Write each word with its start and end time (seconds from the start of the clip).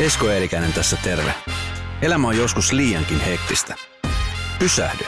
Esko 0.00 0.30
Eerikäinen 0.30 0.72
tässä 0.72 0.96
terve. 0.96 1.34
Elämä 2.02 2.28
on 2.28 2.36
joskus 2.36 2.72
liiankin 2.72 3.20
hektistä. 3.20 3.74
Pysähdy. 4.58 5.04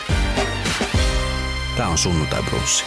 Tämä 1.76 1.88
on 1.88 1.98
sunnuntai 1.98 2.42
brunssi. 2.42 2.84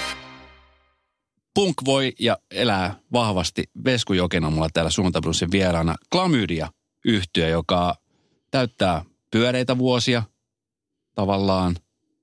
Punk 1.53 1.75
voi 1.85 2.13
ja 2.19 2.37
elää 2.51 2.99
vahvasti. 3.13 3.63
Vesku 3.85 4.13
Joken 4.13 4.45
on 4.45 4.53
mulla 4.53 4.69
täällä 4.73 4.91
sunnuntai 4.91 5.21
brunssin 5.21 5.51
vieraana. 5.51 5.95
Klamydia 6.11 6.71
yhtiö, 7.05 7.47
joka 7.47 7.95
täyttää 8.51 9.05
pyöreitä 9.31 9.77
vuosia 9.77 10.23
tavallaan. 11.15 11.75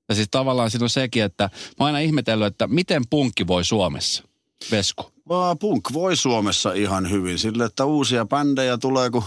Ja 0.08 0.14
siis 0.14 0.28
tavallaan 0.30 0.70
siinä 0.70 0.84
on 0.84 0.90
sekin, 0.90 1.22
että 1.22 1.44
mä 1.44 1.50
oon 1.78 1.86
aina 1.86 1.98
ihmetellyt, 1.98 2.46
että 2.46 2.66
miten 2.66 3.02
punkki 3.10 3.46
voi 3.46 3.64
Suomessa. 3.64 4.24
Vesku. 4.70 5.10
Vaan 5.28 5.58
punk 5.58 5.92
voi 5.92 6.16
Suomessa 6.16 6.72
ihan 6.72 7.10
hyvin 7.10 7.38
sille, 7.38 7.64
että 7.64 7.84
uusia 7.84 8.26
bändejä 8.26 8.78
tulee 8.78 9.10
kuin 9.10 9.24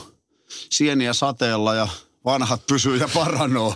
sieniä 0.50 1.14
sateella 1.14 1.76
ja 1.76 1.88
vanhat 2.26 2.68
pysyy 2.68 2.98
ja 2.98 3.10
paranoo. 3.14 3.76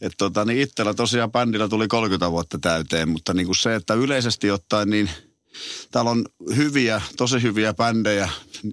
Että 0.00 0.16
tota, 0.18 0.44
niin 0.44 0.60
itsellä 0.60 0.94
tosiaan 0.94 1.32
bändillä 1.32 1.68
tuli 1.68 1.88
30 1.88 2.30
vuotta 2.30 2.58
täyteen, 2.58 3.08
mutta 3.08 3.34
niin 3.34 3.46
kuin 3.46 3.56
se, 3.56 3.74
että 3.74 3.94
yleisesti 3.94 4.50
ottaen 4.50 4.90
niin 4.90 5.10
täällä 5.90 6.10
on 6.10 6.24
hyviä, 6.56 7.02
tosi 7.16 7.42
hyviä 7.42 7.74
bändejä, 7.74 8.28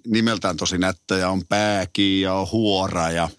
nimeltään 0.07 0.57
tosi 0.57 0.77
nättejä, 0.77 1.29
on 1.29 1.41
Pääki 1.49 2.21
ja 2.21 2.33
on 2.33 2.47
Huora 2.51 3.11
ja 3.11 3.29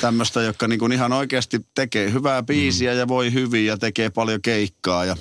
tämmöistä, 0.00 0.42
jotka 0.42 0.68
niin 0.68 0.78
kuin 0.78 0.92
ihan 0.92 1.12
oikeasti 1.12 1.60
tekee 1.74 2.12
hyvää 2.12 2.42
biisiä 2.42 2.92
ja 2.92 3.08
voi 3.08 3.32
hyvin 3.32 3.66
ja 3.66 3.78
tekee 3.78 4.10
paljon 4.10 4.42
keikkaa 4.42 5.04
ja 5.04 5.16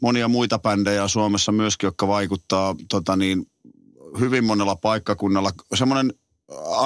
monia 0.00 0.28
muita 0.28 0.58
bändejä 0.58 1.08
Suomessa 1.08 1.52
myöskin, 1.52 1.86
jotka 1.86 2.08
vaikuttaa 2.08 2.76
tota 2.88 3.16
niin, 3.16 3.46
hyvin 4.20 4.44
monella 4.44 4.76
paikkakunnalla. 4.76 5.52
Semmoinen 5.74 6.12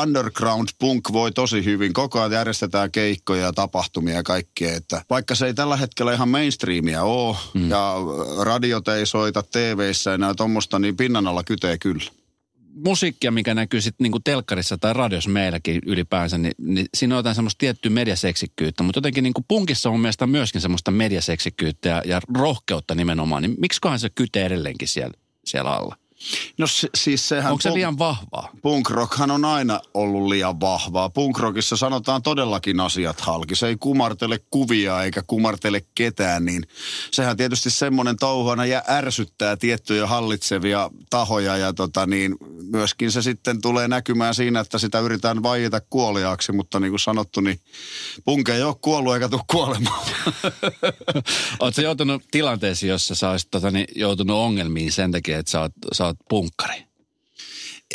underground 0.02 0.68
punk 0.78 1.12
voi 1.12 1.32
tosi 1.32 1.64
hyvin. 1.64 1.92
Koko 1.92 2.18
ajan 2.20 2.32
järjestetään 2.32 2.90
keikkoja 2.90 3.42
ja 3.42 3.52
tapahtumia 3.52 4.14
ja 4.14 4.22
kaikkea. 4.22 4.76
Että 4.76 5.04
vaikka 5.10 5.34
se 5.34 5.46
ei 5.46 5.54
tällä 5.54 5.76
hetkellä 5.76 6.12
ihan 6.12 6.28
mainstreamia 6.28 7.02
ole 7.02 7.36
mm. 7.54 7.70
ja 7.70 7.94
radiot 8.42 8.88
ei 8.88 9.06
soita 9.06 9.42
TV-ssä 9.42 10.14
enää 10.14 10.34
tuommoista, 10.34 10.78
niin 10.78 10.96
pinnan 10.96 11.26
alla 11.26 11.44
kytee 11.44 11.78
kyllä. 11.78 12.04
Musiikkia, 12.86 13.30
mikä 13.30 13.54
näkyy 13.54 13.80
sitten 13.80 14.04
niinku 14.04 14.20
telkkarissa 14.20 14.78
tai 14.78 14.92
radiossa 14.92 15.30
meilläkin 15.30 15.80
ylipäänsä, 15.86 16.38
niin, 16.38 16.54
niin 16.58 16.86
siinä 16.94 17.14
on 17.14 17.18
jotain 17.18 17.34
semmoista 17.34 17.58
tiettyä 17.58 17.90
mediaseksikkyyttä. 17.90 18.82
Mutta 18.82 18.98
jotenkin 18.98 19.24
niinku 19.24 19.44
punkissa 19.48 19.90
on 19.90 20.00
mielestäni 20.00 20.32
myöskin 20.32 20.60
semmoista 20.60 20.90
mediaseksikkyyttä 20.90 21.88
ja, 21.88 22.02
ja 22.06 22.20
rohkeutta 22.34 22.94
nimenomaan. 22.94 23.42
Niin 23.42 23.54
miksikohan 23.58 23.98
se 23.98 24.10
kytee 24.10 24.46
edelleenkin 24.46 24.88
siellä, 24.88 25.14
siellä 25.44 25.70
alla? 25.70 25.96
No 26.58 26.66
se, 26.66 26.88
siis 26.94 27.28
sehän... 27.28 27.52
Onko 27.52 27.62
se 27.62 27.74
liian 27.74 27.98
vahvaa? 27.98 28.48
Punk 28.62 28.90
rockhan 28.90 29.30
on 29.30 29.44
aina 29.44 29.80
ollut 29.94 30.28
liian 30.28 30.60
vahvaa. 30.60 31.10
Punk 31.10 31.38
rockissa 31.38 31.76
sanotaan 31.76 32.22
todellakin 32.22 32.80
asiat 32.80 33.20
halki. 33.20 33.54
Se 33.56 33.66
ei 33.66 33.76
kumartele 33.76 34.40
kuvia 34.50 35.02
eikä 35.02 35.22
kumartele 35.26 35.82
ketään, 35.94 36.44
niin 36.44 36.62
sehän 37.10 37.36
tietysti 37.36 37.70
semmoinen 37.70 38.16
touhana 38.16 38.66
ja 38.66 38.82
ärsyttää 38.88 39.56
tiettyjä 39.56 40.06
hallitsevia 40.06 40.90
tahoja 41.10 41.56
ja 41.56 41.72
tota 41.72 42.06
niin, 42.06 42.36
myöskin 42.70 43.12
se 43.12 43.22
sitten 43.22 43.60
tulee 43.60 43.88
näkymään 43.88 44.34
siinä, 44.34 44.60
että 44.60 44.78
sitä 44.78 45.00
yritetään 45.00 45.42
vaieta 45.42 45.80
kuoliaaksi, 45.80 46.52
mutta 46.52 46.80
niin 46.80 46.90
kuin 46.90 47.00
sanottu, 47.00 47.40
niin 47.40 47.60
punk 48.24 48.48
ei 48.48 48.62
ole 48.62 48.74
kuollut 48.80 49.14
eikä 49.14 49.28
tule 49.28 49.42
kuolemaan. 49.46 50.06
Oletko 51.60 51.80
joutunut 51.80 52.22
tilanteisiin, 52.30 52.90
jossa 52.90 53.14
sä 53.14 53.30
olisit 53.30 53.50
tota, 53.50 53.70
niin, 53.70 53.86
joutunut 53.96 54.36
ongelmiin 54.36 54.92
sen 54.92 55.12
takia, 55.12 55.38
että 55.38 55.50
sä 55.50 55.60
oot, 55.60 55.72
sä 55.92 56.04
oot 56.04 56.11
punkkari? 56.28 56.84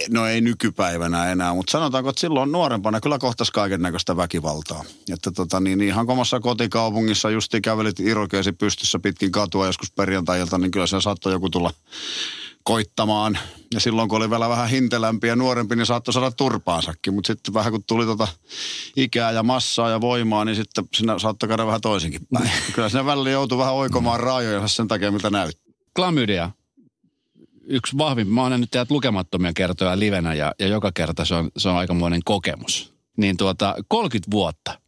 No 0.10 0.26
ei 0.28 0.42
nykypäivänä 0.42 1.32
enää, 1.32 1.54
mutta 1.54 1.72
sanotaanko, 1.72 2.10
että 2.10 2.20
silloin 2.20 2.52
nuorempana 2.52 3.02
kyllä 3.02 3.20
kohtas 3.20 3.52
kaiken 3.52 3.82
näköistä 3.82 4.18
väkivaltaa. 4.18 4.84
Että 5.14 5.32
tota, 5.32 5.60
niin 5.60 5.82
ihan 5.82 6.08
komassa 6.08 6.40
kotikaupungissa 6.40 7.30
justi 7.30 7.62
kävelit 7.62 8.00
irokeesi 8.00 8.52
pystyssä 8.52 9.00
pitkin 9.00 9.32
katua 9.32 9.66
joskus 9.66 9.92
perjantailta, 9.92 10.58
niin 10.58 10.72
kyllä 10.72 10.88
se 10.88 11.02
saattoi 11.02 11.34
joku 11.34 11.50
tulla 11.50 11.72
koittamaan. 12.64 13.40
Ja 13.74 13.80
silloin 13.80 14.10
kun 14.10 14.18
oli 14.18 14.30
vielä 14.30 14.50
vähän 14.50 14.70
hintelämpi 14.70 15.28
ja 15.28 15.36
nuorempi, 15.36 15.76
niin 15.76 15.86
saattoi 15.86 16.14
saada 16.14 16.32
turpaansakin. 16.32 17.14
Mutta 17.14 17.28
sitten 17.28 17.54
vähän 17.54 17.72
kun 17.72 17.84
tuli 17.84 18.06
tota 18.06 18.28
ikää 18.96 19.32
ja 19.32 19.44
massaa 19.44 19.90
ja 19.90 20.02
voimaa, 20.02 20.46
niin 20.46 20.56
sitten 20.56 20.86
sinä 20.94 21.20
saattoi 21.20 21.50
käydä 21.50 21.66
vähän 21.66 21.82
toisinkin 21.82 22.22
päin. 22.34 22.52
Kyllä 22.74 22.90
sinne 22.90 23.06
välillä 23.06 23.30
joutui 23.30 23.58
vähän 23.58 23.74
oikomaan 23.74 24.20
raajoja 24.20 24.68
sen 24.68 24.88
takia, 24.88 25.12
mitä 25.12 25.30
näyttää. 25.30 25.74
Klamydia, 25.96 26.52
yksi 27.68 27.98
vahvin, 27.98 28.28
mä 28.28 28.42
oon 28.42 28.62
nyt 28.62 28.72
teidät 28.72 28.92
lukemattomia 28.92 29.54
kertoja 29.54 30.00
livenä 30.00 30.34
ja, 30.34 30.54
ja 30.60 30.68
joka 30.68 30.92
kerta 30.92 31.26
se 31.26 31.36
on, 31.36 31.52
se 31.58 31.70
on 31.70 31.76
aikamoinen 31.76 32.22
kokemus. 32.26 32.94
Niin 33.18 33.38
tuota, 33.38 33.76
30 33.88 34.32
vuotta. 34.32 34.80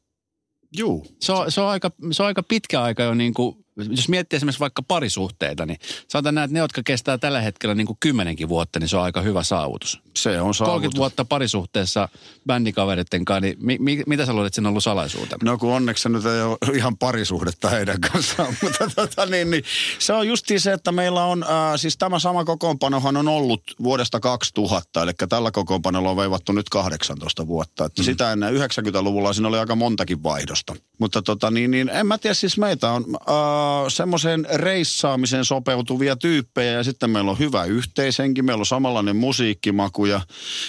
Juu. 0.77 1.07
Se 1.19 1.31
on, 1.31 1.51
se 1.51 1.61
on, 1.61 1.67
aika, 1.67 1.91
se 2.11 2.23
on 2.23 2.27
aika 2.27 2.43
pitkä 2.43 2.81
aika 2.81 3.03
jo 3.03 3.13
niin 3.13 3.33
kuin 3.33 3.65
jos 3.89 4.09
miettii 4.09 4.37
esimerkiksi 4.37 4.59
vaikka 4.59 4.83
parisuhteita, 4.83 5.65
niin 5.65 5.79
sanotaan 6.07 6.35
näin, 6.35 6.45
että 6.45 6.53
ne, 6.53 6.59
jotka 6.59 6.81
kestää 6.85 7.17
tällä 7.17 7.41
hetkellä 7.41 7.75
niin 7.75 7.87
kuin 7.87 7.97
kymmenenkin 7.99 8.49
vuotta, 8.49 8.79
niin 8.79 8.87
se 8.87 8.97
on 8.97 9.03
aika 9.03 9.21
hyvä 9.21 9.43
saavutus. 9.43 10.01
Se 10.23 10.41
on 10.41 10.53
saavutus. 10.53 10.73
30 10.73 10.97
vuotta 10.97 11.25
parisuhteessa 11.25 12.09
bändikavereiden 12.47 13.25
kanssa, 13.25 13.39
niin 13.39 13.57
mi, 13.59 13.77
mi, 13.79 14.03
mitä 14.07 14.25
sä 14.25 14.33
luulet, 14.33 14.47
että 14.47 14.55
siinä 14.55 14.67
on 14.67 14.71
ollut 14.71 14.83
salaisuutena? 14.83 15.51
No 15.51 15.57
kun 15.57 15.73
onneksi 15.73 16.09
nyt 16.09 16.25
ei 16.25 16.41
ole 16.41 16.57
ihan 16.73 16.97
parisuhdetta 16.97 17.69
heidän 17.69 18.01
kanssaan, 18.01 18.53
mutta 18.63 18.89
tota, 18.95 19.25
niin, 19.25 19.51
niin, 19.51 19.63
se 19.99 20.13
on 20.13 20.27
justiin 20.27 20.59
se, 20.59 20.73
että 20.73 20.91
meillä 20.91 21.23
on, 21.23 21.43
äh, 21.43 21.49
siis 21.75 21.97
tämä 21.97 22.19
sama 22.19 22.45
kokoonpanohan 22.45 23.17
on 23.17 23.27
ollut 23.27 23.61
vuodesta 23.83 24.19
2000, 24.19 25.03
eli 25.03 25.11
tällä 25.29 25.51
kokoonpanolla 25.51 26.09
on 26.09 26.17
veivattu 26.17 26.51
nyt 26.51 26.69
18 26.69 27.47
vuotta. 27.47 27.85
Että 27.85 28.01
mm. 28.01 28.05
Sitä 28.05 28.31
ennen 28.31 28.53
90-luvulla 28.55 29.33
siinä 29.33 29.47
oli 29.47 29.57
aika 29.57 29.75
montakin 29.75 30.23
vaihdosta. 30.23 30.75
Mutta 30.99 31.21
tota, 31.21 31.51
niin, 31.51 31.71
niin, 31.71 31.89
en 31.89 32.07
mä 32.07 32.17
tiedä, 32.17 32.33
siis 32.33 32.57
meitä 32.57 32.91
on... 32.91 33.05
Äh, 33.29 33.89
semmoiseen 33.99 34.47
reissaamiseen 34.53 35.45
sopeutuvia 35.45 36.15
tyyppejä 36.15 36.71
ja 36.71 36.83
sitten 36.83 37.09
meillä 37.09 37.31
on 37.31 37.39
hyvä 37.39 37.63
yhteishenki, 37.63 38.41
meillä 38.41 38.61
on 38.61 38.65
samanlainen 38.65 39.15
musiikkimaku 39.15 40.05
ja 40.09 40.21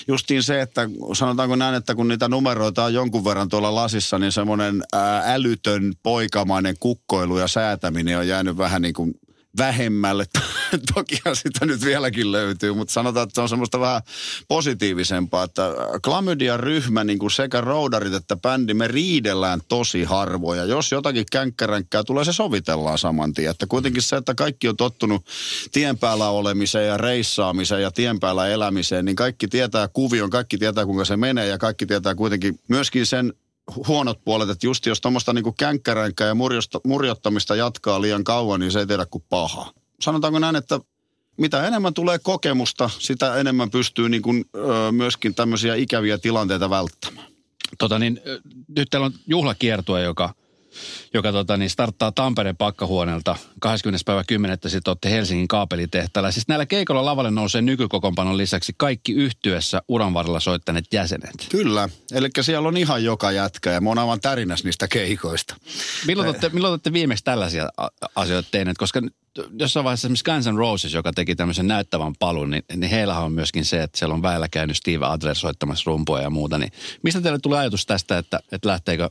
justiin 0.09 0.43
se, 0.43 0.61
että 0.61 0.89
sanotaanko 1.13 1.57
näin, 1.57 1.75
että 1.75 1.95
kun 1.95 2.09
niitä 2.09 2.29
numeroita 2.29 2.85
on 2.85 2.95
jonkun 2.95 3.25
verran 3.25 3.49
tuolla 3.49 3.75
lasissa, 3.75 4.19
niin 4.19 4.33
semmoinen 4.33 4.83
älytön 5.25 5.93
poikamainen 6.03 6.77
kukkoilu 6.81 7.39
ja 7.39 7.49
säätäminen 7.49 8.19
on 8.19 8.29
jäänyt 8.29 8.57
vähän 8.57 8.83
niin 8.83 8.95
kuin 8.95 9.15
vähemmälle. 9.59 10.25
Tokihan 10.95 11.37
sitä 11.37 11.67
nyt 11.67 11.85
vieläkin 11.85 12.33
löytyy, 12.33 12.75
mutta 12.75 12.93
sanotaan, 12.93 13.25
että 13.25 13.35
se 13.35 13.41
on 13.41 13.49
semmoista 13.49 13.81
vähän 13.81 14.03
positiivisempaa, 14.49 15.45
että 15.45 15.63
Klamydian 16.05 16.61
ryhmä, 16.61 17.05
niin 17.05 17.19
kuin 17.19 17.31
sekä 17.31 17.61
roudarit 17.61 18.15
että 18.15 18.37
bändi, 18.37 18.75
me 18.75 18.89
riidellään 18.89 19.61
tosi 19.69 20.05
harvoja. 20.05 20.65
Jos 20.65 20.93
jotakin 20.93 21.27
känkkäränkkää 21.33 22.05
tulee, 22.05 22.25
se 22.25 22.33
sovitellaan 22.33 22.99
saman 22.99 23.35
tien. 23.35 23.51
Että 23.51 23.67
kuitenkin 23.67 24.03
se, 24.03 24.17
että 24.17 24.35
kaikki 24.35 24.69
on 24.69 24.77
tottunut 24.77 25.27
tien 25.73 25.99
päällä 25.99 26.29
olemiseen 26.29 26.89
ja 26.89 26.97
reissaamiseen 26.97 27.83
ja 27.83 27.91
tien 27.91 28.21
päällä 28.21 28.49
elämiseen, 28.49 29.05
niin 29.05 29.17
kaikki 29.17 29.49
tietää 29.49 29.89
kuvion, 29.89 30.31
kaikki 30.31 30.59
tietää 30.59 30.87
kuinka 30.87 31.05
se 31.05 31.17
menee 31.17 31.47
ja 31.47 31.59
kaikki 31.59 31.87
tietää 31.87 32.15
kuitenkin 32.15 32.61
myöskin 32.69 33.07
sen 33.07 33.33
huonot 33.89 34.25
puolet, 34.25 34.51
että 34.51 34.67
just 34.67 34.87
jos 34.87 35.01
tuommoista 35.01 35.33
niinku 35.33 35.53
känkkäränkää 35.53 36.27
ja 36.27 36.35
murjosta, 36.35 36.81
murjottamista 36.87 37.57
jatkaa 37.57 38.03
liian 38.03 38.25
kauan, 38.25 38.61
niin 38.61 38.73
se 38.73 38.79
ei 38.79 38.87
tehdä 38.87 39.07
kuin 39.07 39.25
paha. 39.29 39.73
Sanotaanko 40.01 40.39
näin, 40.39 40.57
että 40.57 40.81
mitä 41.37 41.67
enemmän 41.67 41.95
tulee 41.95 42.19
kokemusta, 42.19 42.91
sitä 42.99 43.37
enemmän 43.37 43.71
pystyy 43.71 44.09
niin 44.09 44.23
kuin, 44.23 44.45
ö, 44.57 44.93
myöskin 44.93 45.35
tämmöisiä 45.35 45.75
ikäviä 45.75 46.19
tilanteita 46.19 46.71
välttämään. 46.71 47.27
Tota 47.79 47.99
niin, 47.99 48.21
nyt 48.77 48.89
teillä 48.91 49.05
on 49.05 49.13
juhlakiertue, 49.27 50.03
joka 50.03 50.35
joka 51.15 51.33
tota, 51.33 51.57
niin 51.57 51.71
starttaa 51.71 52.13
Tampereen 52.13 52.57
pakkahuoneelta 52.57 53.37
20. 53.61 54.05
päivä 54.07 54.25
10. 54.25 54.59
sitten 54.67 54.91
olette 54.91 55.11
Helsingin 55.11 55.49
kaapelitehtaalla. 55.49 56.31
Siis 56.31 56.49
näillä 56.49 56.67
keikolla 56.67 57.05
lavalle 57.05 57.31
nousee 57.31 57.63
nykykokoonpanon 57.63 58.37
lisäksi 58.37 58.73
kaikki 58.77 59.13
yhtyessä 59.13 59.83
uran 59.89 60.15
varrella 60.15 60.41
soittaneet 60.41 60.85
jäsenet. 60.93 61.47
Kyllä, 61.51 61.89
eli 62.13 62.29
siellä 62.41 62.69
on 62.69 62.77
ihan 62.77 63.05
joka 63.05 63.33
jätkä 63.33 63.71
ja 63.71 63.81
mä 63.81 63.91
oon 63.91 63.99
aivan 63.99 64.21
tärinäs 64.21 64.65
niistä 64.65 64.89
keikoista. 64.89 65.57
Milloin 66.07 66.29
olette, 66.29 66.49
milloin 66.49 66.73
olette 66.73 66.93
viimeksi 66.93 67.25
tällaisia 67.25 67.69
asioita 68.15 68.49
tehneet? 68.51 68.79
Koska 68.79 69.01
jossain 69.59 69.85
vaiheessa 69.85 70.07
esimerkiksi 70.07 70.25
Guns 70.25 70.47
N' 70.47 70.59
Roses, 70.59 70.95
joka 70.95 71.13
teki 71.13 71.37
tämmöisen 71.37 71.69
näyttävän 71.69 72.13
palun, 72.19 72.51
niin, 72.51 72.65
niin 72.77 72.91
heillä 72.91 73.19
on 73.19 73.33
myöskin 73.33 73.65
se, 73.65 73.83
että 73.83 73.99
siellä 73.99 74.15
on 74.15 74.23
väillä 74.23 74.49
käynyt 74.49 74.77
Steve 74.77 75.07
Adler 75.07 75.35
soittamassa 75.35 75.91
rumpuja 75.91 76.23
ja 76.23 76.31
muuta. 76.31 76.59
Niin 76.59 76.73
mistä 77.03 77.21
teille 77.21 77.39
tulee 77.39 77.59
ajatus 77.59 77.87
tästä, 77.87 78.19
että, 78.19 78.41
että 78.53 78.69
lähteekö 78.69 79.11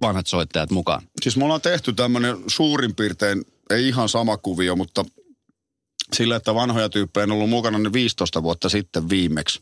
vanhat 0.00 0.26
soittajat 0.26 0.70
mukaan? 0.70 1.02
Siis 1.22 1.36
me 1.36 1.44
ollaan 1.44 1.60
tehty 1.60 1.92
tämmöinen 1.92 2.36
suurin 2.46 2.94
piirtein, 2.94 3.44
ei 3.70 3.88
ihan 3.88 4.08
sama 4.08 4.36
kuvio, 4.36 4.76
mutta 4.76 5.04
sillä, 6.12 6.36
että 6.36 6.54
vanhoja 6.54 6.88
tyyppejä 6.88 7.24
on 7.24 7.32
ollut 7.32 7.50
mukana 7.50 7.78
ne 7.78 7.92
15 7.92 8.42
vuotta 8.42 8.68
sitten 8.68 9.08
viimeksi. 9.08 9.60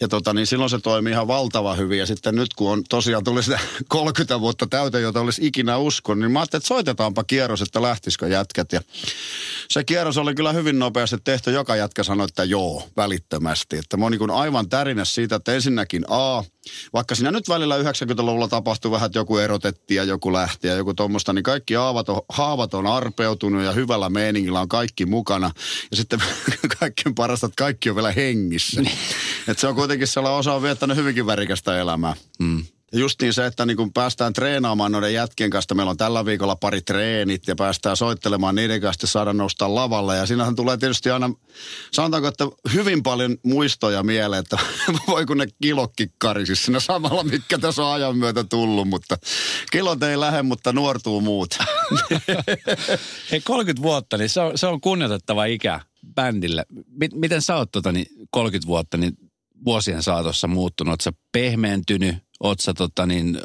Ja 0.00 0.08
tota, 0.08 0.34
niin 0.34 0.46
silloin 0.46 0.70
se 0.70 0.78
toimi 0.78 1.10
ihan 1.10 1.28
valtava 1.28 1.74
hyvin. 1.74 1.98
Ja 1.98 2.06
sitten 2.06 2.34
nyt 2.34 2.54
kun 2.54 2.72
on 2.72 2.84
tosiaan 2.88 3.24
tuli 3.24 3.42
sitä 3.42 3.58
30 3.88 4.40
vuotta 4.40 4.66
täyteen, 4.66 5.02
jota 5.02 5.20
olisi 5.20 5.46
ikinä 5.46 5.76
uskon, 5.76 6.18
niin 6.18 6.30
mä 6.30 6.38
ajattelin, 6.38 6.60
että 6.60 6.68
soitetaanpa 6.68 7.24
kierros, 7.24 7.62
että 7.62 7.82
lähtisikö 7.82 8.28
jätkät. 8.28 8.72
Ja 8.72 8.80
se 9.70 9.84
kierros 9.84 10.18
oli 10.18 10.34
kyllä 10.34 10.52
hyvin 10.52 10.78
nopeasti 10.78 11.16
tehty. 11.24 11.50
Joka 11.50 11.76
jätkä 11.76 12.02
sanoi, 12.02 12.24
että 12.24 12.44
joo, 12.44 12.88
välittömästi. 12.96 13.76
Että 13.76 13.96
mä 13.96 14.04
oon 14.04 14.12
niin 14.12 14.30
aivan 14.30 14.68
tärinä 14.68 15.04
siitä, 15.04 15.36
että 15.36 15.52
ensinnäkin 15.52 16.04
A– 16.08 16.44
vaikka 16.92 17.14
siinä 17.14 17.30
nyt 17.30 17.48
välillä 17.48 17.78
90-luvulla 17.78 18.48
tapahtui 18.48 18.90
vähän, 18.90 19.06
että 19.06 19.18
joku 19.18 19.38
erotettiin 19.38 19.96
ja 19.96 20.04
joku 20.04 20.32
lähti 20.32 20.68
ja 20.68 20.74
joku 20.74 20.94
tuommoista, 20.94 21.32
niin 21.32 21.42
kaikki 21.42 21.74
haavat 21.74 22.08
on, 22.08 22.22
haavat 22.28 22.74
on 22.74 22.86
arpeutunut 22.86 23.62
ja 23.62 23.72
hyvällä 23.72 24.10
meiningillä 24.10 24.60
on 24.60 24.68
kaikki 24.68 25.06
mukana. 25.06 25.50
Ja 25.90 25.96
sitten 25.96 26.22
kaikkein 26.80 27.14
parasta, 27.14 27.46
että 27.46 27.64
kaikki 27.64 27.90
on 27.90 27.96
vielä 27.96 28.12
hengissä. 28.12 28.80
että 29.48 29.60
se 29.60 29.66
on 29.66 29.74
kuitenkin 29.74 30.06
sellainen 30.06 30.38
osa 30.38 30.54
on 30.54 30.62
viettänyt 30.62 30.96
hyvinkin 30.96 31.26
värikästä 31.26 31.78
elämää. 31.78 32.14
Mm. 32.38 32.64
Justiin 32.92 33.32
se, 33.32 33.46
että 33.46 33.66
niin 33.66 33.76
kun 33.76 33.92
päästään 33.92 34.32
treenaamaan 34.32 34.92
noiden 34.92 35.14
jätkien 35.14 35.50
kanssa, 35.50 35.74
meillä 35.74 35.90
on 35.90 35.96
tällä 35.96 36.24
viikolla 36.24 36.56
pari 36.56 36.80
treenit 36.80 37.48
ja 37.48 37.56
päästään 37.56 37.96
soittelemaan 37.96 38.54
niiden 38.54 38.80
kanssa, 38.80 39.06
saada 39.06 39.32
nousta 39.32 39.74
lavalle. 39.74 40.16
Ja 40.16 40.26
siinähän 40.26 40.56
tulee 40.56 40.76
tietysti 40.76 41.10
aina, 41.10 41.30
sanotaanko, 41.92 42.28
että 42.28 42.44
hyvin 42.74 43.02
paljon 43.02 43.36
muistoja 43.42 44.02
mieleen, 44.02 44.40
että 44.40 44.58
voi 45.08 45.26
kun 45.26 45.38
ne 45.38 45.46
kilokki 45.62 46.12
karisis 46.18 46.64
siinä 46.64 46.80
samalla, 46.80 47.22
mikä 47.22 47.58
tässä 47.58 47.84
on 47.84 47.94
ajan 47.94 48.16
myötä 48.16 48.44
tullut, 48.44 48.88
mutta 48.88 49.16
kilot 49.72 50.02
ei 50.02 50.20
lähde, 50.20 50.42
mutta 50.42 50.72
nuortuu 50.72 51.20
muut. 51.20 51.58
Hei 53.30 53.40
30 53.40 53.82
vuotta, 53.82 54.16
niin 54.16 54.28
se 54.28 54.40
on, 54.40 54.58
se 54.58 54.66
on 54.66 54.80
kunnioitettava 54.80 55.44
ikä 55.44 55.80
bändille. 56.14 56.64
Miten 57.14 57.42
sä 57.42 57.56
oot 57.56 57.72
tota, 57.72 57.92
niin 57.92 58.06
30 58.30 58.66
vuotta, 58.66 58.96
niin 58.96 59.12
vuosien 59.64 60.02
saatossa 60.02 60.46
muuttunut? 60.46 60.90
Oletko 60.90 61.20
pehmeentynyt? 61.32 62.29
Oletko 62.40 62.62
sä 62.62 62.74
tota, 62.74 63.06
niin, 63.06 63.38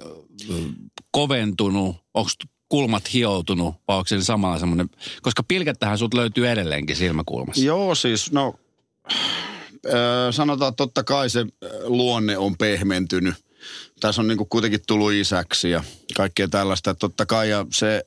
koventunut? 1.11 1.95
Onko 2.13 2.29
kulmat 2.69 3.13
hioutunut 3.13 3.75
vai 3.87 3.97
onko 3.97 4.07
se 4.07 4.21
samalla 4.21 4.59
semmoinen, 4.59 4.89
koska 5.21 5.43
pilkettähän 5.47 5.97
sut 5.97 6.13
löytyy 6.13 6.49
edelleenkin 6.49 6.95
silmäkulmassa. 6.95 7.63
Joo 7.63 7.95
siis, 7.95 8.31
no 8.31 8.55
sanotaan 10.31 10.69
että 10.69 10.77
totta 10.77 11.03
kai 11.03 11.29
se 11.29 11.45
luonne 11.83 12.37
on 12.37 12.57
pehmentynyt. 12.57 13.35
Tässä 13.99 14.21
on 14.21 14.27
niinku 14.27 14.45
kuitenkin 14.45 14.79
tullut 14.87 15.11
isäksi 15.11 15.69
ja 15.69 15.83
kaikkea 16.17 16.47
tällaista. 16.47 16.95
Totta 16.95 17.25
kai 17.25 17.49
ja 17.49 17.65
se 17.71 18.05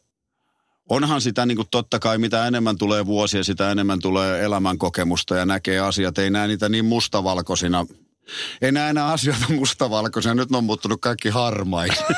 onhan 0.88 1.20
sitä 1.20 1.46
niin 1.46 1.56
kuin 1.56 1.68
totta 1.70 1.98
kai, 1.98 2.18
mitä 2.18 2.46
enemmän 2.46 2.78
tulee 2.78 3.06
vuosia, 3.06 3.44
sitä 3.44 3.70
enemmän 3.70 4.00
tulee 4.00 4.44
elämänkokemusta 4.44 5.36
ja 5.36 5.46
näkee 5.46 5.80
asiat. 5.80 6.18
Ei 6.18 6.30
näe 6.30 6.46
niitä 6.46 6.68
niin 6.68 6.84
mustavalkoisina. 6.84 7.86
Ei 8.62 8.72
näe 8.72 8.90
enää 8.90 9.06
asioita 9.06 9.44
mustavalkoisina. 9.48 10.34
Nyt 10.34 10.50
ne 10.50 10.56
on 10.56 10.64
muuttunut 10.64 11.00
kaikki 11.00 11.28
harmaiksi. 11.28 12.02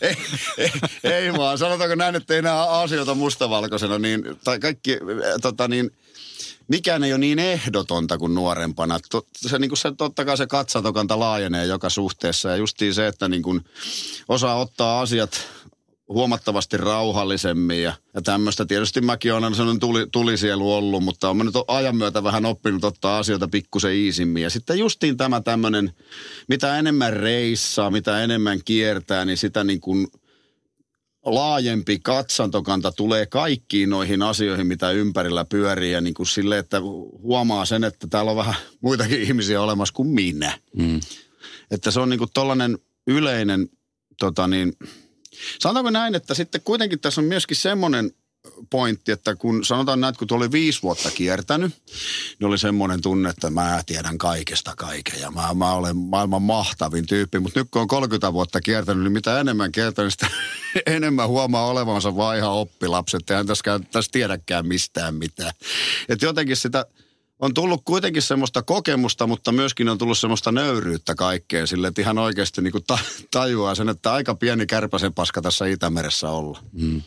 ei, 0.00 0.16
ei, 0.58 0.72
ei 1.04 1.32
vaan, 1.32 1.58
sanotaanko 1.58 1.94
näin, 1.94 2.14
että 2.14 2.34
ei 2.34 2.42
näe 2.42 2.66
asioita 2.68 3.14
mustavalkoisena, 3.14 3.98
niin, 3.98 4.22
tai 4.44 4.58
kaikki, 4.58 4.98
tota 5.42 5.68
niin, 5.68 5.90
mikään 6.68 7.04
ei 7.04 7.12
ole 7.12 7.18
niin 7.18 7.38
ehdotonta 7.38 8.18
kuin 8.18 8.34
nuorempana. 8.34 8.98
Se, 9.36 9.58
niin 9.58 9.70
kuin 9.70 9.78
se, 9.78 9.92
totta 9.96 10.24
kai 10.24 10.36
se 10.36 10.46
katsantokanta 10.46 11.18
laajenee 11.18 11.66
joka 11.66 11.90
suhteessa 11.90 12.48
ja 12.48 12.56
justiin 12.56 12.94
se, 12.94 13.06
että 13.06 13.28
niin 13.28 13.42
kuin 13.42 13.64
osaa 14.28 14.60
ottaa 14.60 15.00
asiat 15.00 15.46
huomattavasti 16.14 16.76
rauhallisemmin 16.76 17.82
ja, 17.82 17.92
ja 18.14 18.22
tämmöistä. 18.22 18.64
Tietysti 18.64 19.00
mäkin 19.00 19.34
olen 19.34 19.54
sellainen 19.54 19.80
tuli, 19.80 20.06
tulisielu 20.12 20.74
ollut, 20.74 21.04
mutta 21.04 21.30
olen 21.30 21.46
nyt 21.46 21.54
ajan 21.68 21.96
myötä 21.96 22.24
vähän 22.24 22.46
oppinut 22.46 22.84
ottaa 22.84 23.18
asioita 23.18 23.48
pikkusen 23.48 23.94
iisimmin. 23.94 24.42
Ja 24.42 24.50
sitten 24.50 24.78
justiin 24.78 25.16
tämä 25.16 25.40
tämmöinen, 25.40 25.92
mitä 26.48 26.78
enemmän 26.78 27.12
reissaa, 27.12 27.90
mitä 27.90 28.24
enemmän 28.24 28.60
kiertää, 28.64 29.24
niin 29.24 29.38
sitä 29.38 29.64
niin 29.64 29.80
kuin– 29.80 30.06
laajempi 31.24 31.98
katsantokanta 31.98 32.92
tulee 32.92 33.26
kaikkiin 33.26 33.90
noihin 33.90 34.22
asioihin, 34.22 34.66
mitä 34.66 34.90
ympärillä 34.90 35.44
pyörii. 35.44 35.92
Ja 35.92 36.00
niin 36.00 36.14
kuin 36.14 36.26
sille, 36.26 36.58
että 36.58 36.80
huomaa 37.22 37.64
sen, 37.64 37.84
että 37.84 38.06
täällä 38.06 38.30
on 38.30 38.36
vähän 38.36 38.54
muitakin 38.80 39.22
ihmisiä 39.22 39.62
olemassa 39.62 39.94
kuin 39.94 40.08
minä. 40.08 40.58
Mm. 40.76 41.00
Että 41.70 41.90
se 41.90 42.00
on 42.00 42.08
niin 42.08 42.18
kuin 42.18 42.30
tollainen 42.34 42.78
yleinen, 43.06 43.68
tota 44.20 44.48
niin, 44.48 44.72
sanotaanko 45.58 45.90
näin, 45.90 46.14
että 46.14 46.34
sitten 46.34 46.60
kuitenkin 46.64 47.00
tässä 47.00 47.20
on 47.20 47.24
myöskin 47.24 47.56
semmoinen 47.56 48.12
pointti, 48.70 49.12
että 49.12 49.36
kun 49.36 49.64
sanotaan 49.64 50.00
näin, 50.00 50.08
että 50.14 50.26
kun 50.26 50.36
oli 50.36 50.52
viisi 50.52 50.82
vuotta 50.82 51.10
kiertänyt, 51.10 51.74
niin 52.38 52.48
oli 52.48 52.58
semmoinen 52.58 53.02
tunne, 53.02 53.30
että 53.30 53.50
mä 53.50 53.82
tiedän 53.86 54.18
kaikesta 54.18 54.76
kaiken 54.76 55.20
ja 55.20 55.30
mä, 55.30 55.54
mä 55.54 55.72
olen 55.72 55.96
maailman 55.96 56.42
mahtavin 56.42 57.06
tyyppi. 57.06 57.40
Mutta 57.40 57.60
nyt 57.60 57.68
kun 57.70 57.82
on 57.82 57.88
30 57.88 58.32
vuotta 58.32 58.60
kiertänyt, 58.60 59.02
niin 59.02 59.12
mitä 59.12 59.40
enemmän 59.40 59.72
kiertänyt, 59.72 60.12
sitä 60.12 60.26
enemmän 60.86 61.28
huomaa 61.28 61.66
olevansa 61.66 62.16
vaan 62.16 62.36
ihan 62.36 62.52
oppilapset. 62.52 63.30
Eihän 63.30 63.46
tässä, 63.46 63.80
tässä 63.92 64.12
tiedäkään 64.12 64.66
mistään 64.66 65.14
mitään. 65.14 65.52
Että 66.08 66.26
jotenkin 66.26 66.56
sitä 66.56 66.86
on 67.40 67.54
tullut 67.54 67.82
kuitenkin 67.84 68.22
semmoista 68.22 68.62
kokemusta, 68.62 69.26
mutta 69.26 69.52
myöskin 69.52 69.88
on 69.88 69.98
tullut 69.98 70.18
semmoista 70.18 70.52
nöyryyttä 70.52 71.14
kaikkeen 71.14 71.66
sille, 71.66 71.88
että 71.88 72.00
ihan 72.00 72.18
oikeasti 72.18 72.62
niin 72.62 72.72
kuin 72.72 72.84
tajuaa 73.30 73.74
sen, 73.74 73.88
että 73.88 74.12
aika 74.12 74.34
pieni 74.34 74.66
kärpäsen 74.66 75.14
paska 75.14 75.42
tässä 75.42 75.66
Itämeressä 75.66 76.30
olla. 76.30 76.58
Mm. 76.72 77.02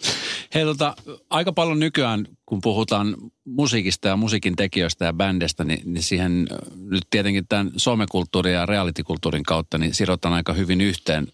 Hei 0.54 0.64
tota, 0.64 0.96
aika 1.30 1.52
paljon 1.52 1.80
nykyään, 1.80 2.28
kun 2.46 2.62
puhutaan 2.62 3.16
musiikista 3.46 4.08
ja 4.08 4.18
musiikin 4.18 4.56
tekijöistä 4.56 5.06
ja 5.06 5.14
bändestä, 5.14 5.64
niin, 5.64 5.94
niin 5.94 6.04
siihen 6.04 6.48
nyt 6.76 7.04
tietenkin 7.10 7.48
tämän 7.48 7.72
somekulttuurin 7.78 8.54
ja 8.54 8.66
realitykulttuurin 8.66 9.44
kautta, 9.44 9.78
niin 9.78 9.94
sidotaan 9.94 10.34
aika 10.34 10.54
hyvin 10.54 10.82
yhteen. 10.82 11.28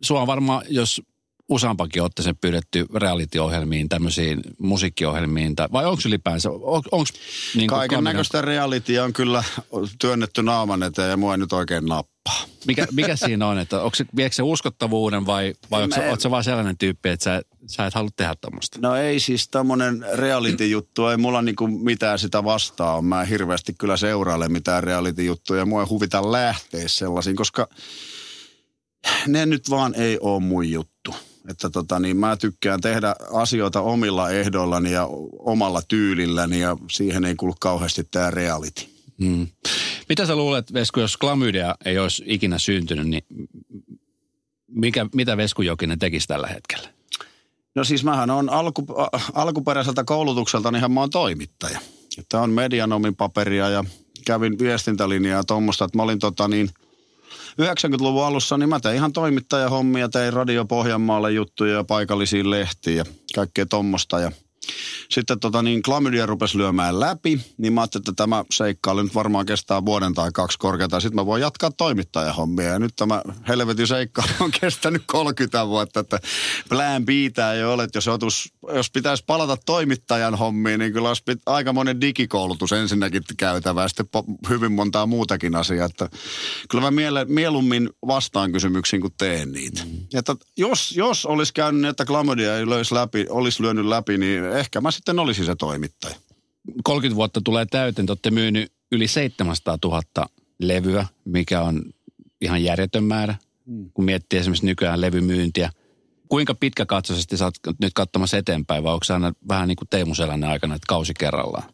Sua 0.00 0.20
on 0.20 0.26
varmaan, 0.26 0.62
jos 0.68 1.02
useampakin 1.48 2.02
otteeseen 2.02 2.36
pyydetty 2.40 2.86
reality-ohjelmiin, 2.94 3.88
tämmöisiin 3.88 4.40
musiikkiohjelmiin, 4.58 5.56
tai, 5.56 5.68
vai 5.72 5.86
onko 5.86 6.02
ylipäänsä, 6.06 6.50
on, 6.50 7.06
niin 7.54 7.68
Kaiken 7.68 8.04
näköistä 8.04 8.42
realitya 8.42 9.04
on 9.04 9.12
kyllä 9.12 9.44
työnnetty 10.00 10.42
naaman 10.42 10.82
eteen 10.82 11.10
ja 11.10 11.16
mua 11.16 11.34
ei 11.34 11.38
nyt 11.38 11.52
oikein 11.52 11.86
nappaa. 11.86 12.44
Mikä, 12.66 12.86
mikä 12.92 13.16
siinä 13.16 13.46
on, 13.46 13.58
että 13.58 13.82
onko 13.82 13.94
se, 13.94 14.04
viekö 14.16 14.34
se 14.34 14.42
uskottavuuden 14.42 15.26
vai, 15.26 15.54
vai 15.70 15.82
onko, 15.82 15.94
se, 15.94 16.12
se 16.18 16.30
vaan 16.30 16.44
sellainen 16.44 16.78
tyyppi, 16.78 17.08
että 17.08 17.24
sä, 17.24 17.42
sä 17.66 17.86
et 17.86 17.94
halua 17.94 18.10
tehdä 18.16 18.34
tämmöistä? 18.40 18.78
No 18.82 18.96
ei 18.96 19.20
siis 19.20 19.48
tämmöinen 19.48 20.04
reality-juttu, 20.12 21.06
ei 21.06 21.16
mulla 21.16 21.42
niinku 21.42 21.66
mitään 21.66 22.18
sitä 22.18 22.44
vastaa 22.44 23.02
Mä 23.02 23.22
en 23.22 23.28
hirveästi 23.28 23.74
kyllä 23.78 23.96
seuraile 23.96 24.48
mitään 24.48 24.84
reality-juttuja, 24.84 25.66
mua 25.66 25.80
ei 25.80 25.88
huvita 25.88 26.32
lähteä 26.32 26.88
sellaisiin, 26.88 27.36
koska 27.36 27.68
ne 29.26 29.46
nyt 29.46 29.70
vaan 29.70 29.94
ei 29.94 30.18
ole 30.20 30.40
mun 30.40 30.70
juttu. 30.70 31.14
Että 31.48 31.70
tota, 31.70 31.98
niin 31.98 32.16
mä 32.16 32.36
tykkään 32.36 32.80
tehdä 32.80 33.14
asioita 33.32 33.80
omilla 33.80 34.30
ehdoillani 34.30 34.92
ja 34.92 35.08
omalla 35.38 35.82
tyylilläni 35.88 36.60
ja 36.60 36.76
siihen 36.90 37.24
ei 37.24 37.34
kuulu 37.34 37.54
kauheasti 37.60 38.04
tämä 38.10 38.30
reality. 38.30 38.82
Hmm. 39.18 39.46
Mitä 40.08 40.26
sä 40.26 40.36
luulet, 40.36 40.72
Vesku, 40.72 41.00
jos 41.00 41.16
klamydia 41.16 41.74
ei 41.84 41.98
olisi 41.98 42.22
ikinä 42.26 42.58
syntynyt, 42.58 43.08
niin 43.08 43.24
mikä, 44.68 45.06
mitä 45.14 45.36
Vesku 45.36 45.62
Jokinen 45.62 45.98
tekisi 45.98 46.28
tällä 46.28 46.46
hetkellä? 46.46 46.88
No 47.74 47.84
siis 47.84 48.04
mähän 48.04 48.30
on 48.30 48.50
alku, 48.50 48.86
alkuperäiseltä 49.34 50.04
koulutukselta, 50.04 50.70
niin 50.70 50.92
mä 50.92 51.00
oon 51.00 51.10
toimittaja. 51.10 51.78
Että 52.18 52.40
on 52.40 52.50
medianomin 52.50 53.16
paperia 53.16 53.68
ja 53.68 53.84
kävin 54.26 54.58
viestintälinjaa 54.58 55.38
ja 55.38 55.44
tuommoista, 55.44 55.84
että 55.84 55.98
mä 55.98 56.02
olin 56.02 56.18
tota 56.18 56.48
niin– 56.48 56.70
90-luvun 57.62 58.24
alussa 58.24 58.58
niin 58.58 58.68
mä 58.68 58.80
tein 58.80 58.96
ihan 58.96 59.12
toimittajahommia, 59.12 60.08
tein 60.08 60.32
Radio 60.32 60.64
Pohjanmaalle 60.64 61.32
juttuja 61.32 61.74
ja 61.74 61.84
paikallisiin 61.84 62.50
lehtiin 62.50 62.96
ja 62.96 63.04
kaikkea 63.34 63.66
tommosta. 63.66 64.20
Ja 64.20 64.32
sitten 65.10 65.40
tota 65.40 65.62
niin, 65.62 65.82
klamydia 65.82 66.26
rupesi 66.26 66.58
lyömään 66.58 67.00
läpi, 67.00 67.40
niin 67.58 67.72
mä 67.72 67.80
ajattelin, 67.80 68.02
että 68.02 68.12
tämä 68.12 68.44
seikkailu 68.50 69.02
nyt 69.02 69.14
varmaan 69.14 69.46
kestää 69.46 69.84
vuoden 69.84 70.14
tai 70.14 70.30
kaksi 70.32 70.58
korkeata. 70.58 71.00
Sitten 71.00 71.16
mä 71.16 71.26
voin 71.26 71.42
jatkaa 71.42 71.70
toimittajahommia. 71.70 72.68
Ja 72.68 72.78
nyt 72.78 72.96
tämä 72.96 73.22
helvetin 73.48 73.86
seikkailu 73.86 74.30
on 74.40 74.50
kestänyt 74.60 75.02
30 75.06 75.66
vuotta, 75.66 76.00
että 76.00 76.18
plan 76.68 77.04
biitää 77.04 77.54
ei 77.54 77.64
ole, 77.64 77.84
että 77.84 77.96
jos, 77.96 78.08
otus, 78.08 78.52
jos 78.74 78.90
pitäisi 78.90 79.24
palata 79.26 79.56
toimittajan 79.66 80.34
hommiin, 80.34 80.80
niin 80.80 80.92
kyllä 80.92 81.08
olisi 81.08 81.22
aika 81.46 81.72
monen 81.72 82.00
digikoulutus 82.00 82.72
ensinnäkin 82.72 83.22
käytävä 83.36 83.82
ja 83.82 83.88
sitten 83.88 84.06
hyvin 84.48 84.72
montaa 84.72 85.06
muutakin 85.06 85.54
asiaa. 85.54 85.86
Että 85.86 86.08
kyllä 86.70 86.84
mä 86.84 86.90
miele, 86.90 87.24
mieluummin 87.24 87.90
vastaan 88.06 88.52
kysymyksiin, 88.52 89.00
kuin 89.00 89.14
teen 89.18 89.52
niitä. 89.52 89.82
Mm. 89.84 89.90
Että 90.14 90.36
jos, 90.56 90.96
jos 90.96 91.26
olisi 91.26 91.54
käynyt 91.54 91.80
niin, 91.80 91.90
että 91.90 92.04
klamydia 92.04 92.58
ei 92.58 92.68
löisi 92.68 92.94
läpi, 92.94 93.26
olisi 93.30 93.62
lyönyt 93.62 93.86
läpi, 93.86 94.18
niin 94.18 94.44
ehkä 94.58 94.80
mä 94.80 94.90
sitten 94.90 95.18
olisin 95.18 95.44
se 95.44 95.54
toimittaja. 95.54 96.16
30 96.84 97.16
vuotta 97.16 97.40
tulee 97.44 97.66
täyteen, 97.66 98.06
te 98.06 98.12
olette 98.12 98.30
myynyt 98.30 98.72
yli 98.92 99.08
700 99.08 99.78
000 99.84 100.02
levyä, 100.60 101.06
mikä 101.24 101.62
on 101.62 101.82
ihan 102.40 102.64
järjetön 102.64 103.04
määrä, 103.04 103.34
hmm. 103.66 103.90
kun 103.94 104.04
miettii 104.04 104.38
esimerkiksi 104.38 104.66
nykyään 104.66 105.00
levymyyntiä. 105.00 105.70
Kuinka 106.28 106.54
pitkäkatsoisesti 106.54 107.36
sä 107.36 107.44
oot 107.44 107.54
nyt 107.80 107.94
katsomassa 107.94 108.38
eteenpäin, 108.38 108.84
vai 108.84 108.92
onko 108.92 109.06
aina 109.10 109.32
vähän 109.48 109.68
niin 109.68 109.76
kuin 109.76 109.88
Teemu 109.88 110.14
Selänne 110.14 110.46
aikana, 110.46 110.74
että 110.74 110.86
kausi 110.88 111.14
kerrallaan? 111.18 111.64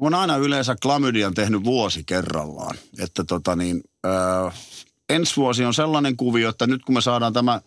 Mä 0.00 0.06
oon 0.06 0.14
aina 0.14 0.36
yleensä 0.36 0.76
klamydian 0.82 1.34
tehnyt 1.34 1.64
vuosi 1.64 2.04
kerrallaan. 2.04 2.76
Että 2.98 3.24
tota 3.24 3.56
niin, 3.56 3.80
äh, 4.06 4.54
ensi 5.08 5.36
vuosi 5.36 5.64
on 5.64 5.74
sellainen 5.74 6.16
kuvio, 6.16 6.48
että 6.48 6.66
nyt 6.66 6.84
kun 6.84 6.94
me 6.94 7.00
saadaan 7.00 7.32
tämä 7.32 7.60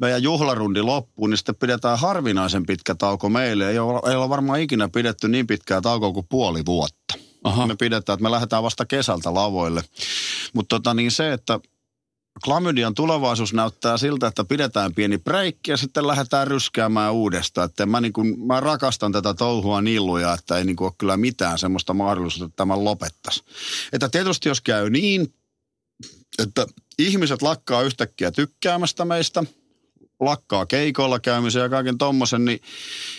meidän 0.00 0.22
juhlarundi 0.22 0.82
loppuun, 0.82 1.30
niin 1.30 1.38
sitten 1.38 1.54
pidetään 1.54 1.98
harvinaisen 1.98 2.66
pitkä 2.66 2.94
tauko 2.94 3.28
meille. 3.28 3.70
Ei 3.70 3.78
ole, 3.78 4.10
ei 4.10 4.16
ole 4.16 4.28
varmaan 4.28 4.60
ikinä 4.60 4.88
pidetty 4.88 5.28
niin 5.28 5.46
pitkää 5.46 5.80
taukoa 5.80 6.12
kuin 6.12 6.26
puoli 6.28 6.62
vuotta. 6.66 7.14
Aha. 7.44 7.66
Me 7.66 7.76
pidetään, 7.76 8.14
että 8.14 8.22
me 8.22 8.30
lähdetään 8.30 8.62
vasta 8.62 8.86
kesältä 8.86 9.34
lavoille. 9.34 9.82
Mutta 10.54 10.76
tota 10.76 10.94
niin 10.94 11.10
se, 11.10 11.32
että 11.32 11.60
klamydian 12.44 12.94
tulevaisuus 12.94 13.52
näyttää 13.52 13.96
siltä, 13.96 14.26
että 14.26 14.44
pidetään 14.44 14.94
pieni 14.94 15.18
breikki 15.18 15.70
ja 15.70 15.76
sitten 15.76 16.06
lähdetään 16.06 16.46
ryskäämään 16.46 17.12
uudestaan. 17.12 17.64
Että 17.64 17.86
mä, 17.86 18.00
niin 18.00 18.12
kun, 18.12 18.46
mä 18.46 18.60
rakastan 18.60 19.12
tätä 19.12 19.34
touhua 19.34 19.80
niin 19.80 20.06
luja, 20.06 20.32
että 20.32 20.58
ei 20.58 20.64
niin 20.64 20.76
ole 20.80 20.92
kyllä 20.98 21.16
mitään 21.16 21.58
semmoista 21.58 21.94
mahdollisuutta, 21.94 22.46
että 22.46 22.56
tämä 22.56 22.84
lopettaisi. 22.84 23.42
Että 23.92 24.08
tietysti 24.08 24.48
jos 24.48 24.60
käy 24.60 24.90
niin, 24.90 25.34
että 26.38 26.66
ihmiset 26.98 27.42
lakkaa 27.42 27.82
yhtäkkiä 27.82 28.30
tykkäämästä 28.30 29.04
meistä– 29.04 29.44
lakkaa 30.20 30.66
keikoilla 30.66 31.20
käymisen 31.20 31.62
ja 31.62 31.68
kaiken 31.68 31.98
tommosen, 31.98 32.44
niin 32.44 32.60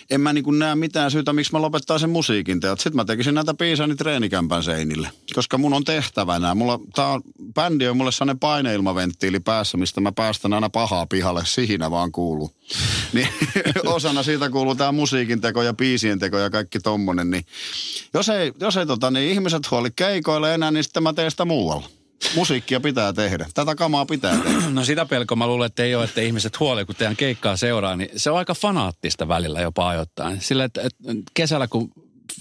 en 0.09 0.21
mä 0.21 0.33
niin 0.33 0.59
näe 0.59 0.75
mitään 0.75 1.11
syytä, 1.11 1.33
miksi 1.33 1.51
mä 1.51 1.61
lopettaisin 1.61 2.09
musiikin 2.09 2.59
teot. 2.59 2.79
Sitten 2.79 2.95
mä 2.95 3.05
tekisin 3.05 3.35
näitä 3.35 3.53
biisani 3.53 3.95
treenikämpän 3.95 4.63
seinille, 4.63 5.09
koska 5.35 5.57
mun 5.57 5.73
on 5.73 5.83
tehtävänä. 5.83 6.55
Mulla, 6.55 6.79
tää 6.95 7.07
on, 7.07 7.21
bändi 7.53 7.87
on 7.87 7.97
mulle 7.97 8.11
sellainen 8.11 8.39
paineilmaventtiili 8.39 9.39
päässä, 9.39 9.77
mistä 9.77 10.01
mä 10.01 10.11
päästän 10.11 10.53
aina 10.53 10.69
pahaa 10.69 11.05
pihalle, 11.05 11.41
siinä 11.45 11.91
vaan 11.91 12.11
kuuluu. 12.11 12.51
Niin 13.13 13.27
osana 13.85 14.23
siitä 14.23 14.49
kuuluu 14.49 14.75
tämä 14.75 14.91
musiikin 14.91 15.41
teko 15.41 15.61
ja 15.61 15.73
biisien 15.73 16.19
teko 16.19 16.37
ja 16.37 16.49
kaikki 16.49 16.79
tommonen. 16.79 17.29
Niin 17.29 17.45
jos 18.13 18.29
ei, 18.29 18.51
jos 18.59 18.77
ei 18.77 18.85
tota, 18.85 19.11
niin 19.11 19.31
ihmiset 19.31 19.71
huoli 19.71 19.89
keikoille 19.95 20.53
enää, 20.53 20.71
niin 20.71 20.83
sitten 20.83 21.03
mä 21.03 21.13
teen 21.13 21.31
sitä 21.31 21.45
muualla. 21.45 21.98
Musiikkia 22.35 22.79
pitää 22.79 23.13
tehdä. 23.13 23.45
Tätä 23.53 23.75
kamaa 23.75 24.05
pitää 24.05 24.37
tehdä. 24.37 24.59
No 24.69 24.83
sitä 24.83 25.05
pelkoa 25.05 25.35
mä 25.35 25.47
luulen, 25.47 25.65
että 25.65 25.83
ei 25.83 25.95
ole, 25.95 26.03
että 26.03 26.21
ihmiset 26.21 26.59
huolee, 26.59 26.85
kun 26.85 26.95
teidän 26.95 27.15
keikkaa 27.15 27.57
seuraa, 27.57 27.95
niin 27.95 28.09
se 28.15 28.31
on 28.31 28.37
aika 28.37 28.53
fanaattista 28.53 29.27
välillä 29.27 29.61
jopa 29.61 29.89
ajoittain. 29.89 30.41
Sillä, 30.41 30.63
että, 30.63 30.81
että 30.81 31.13
kesällä 31.33 31.67
kun 31.67 31.91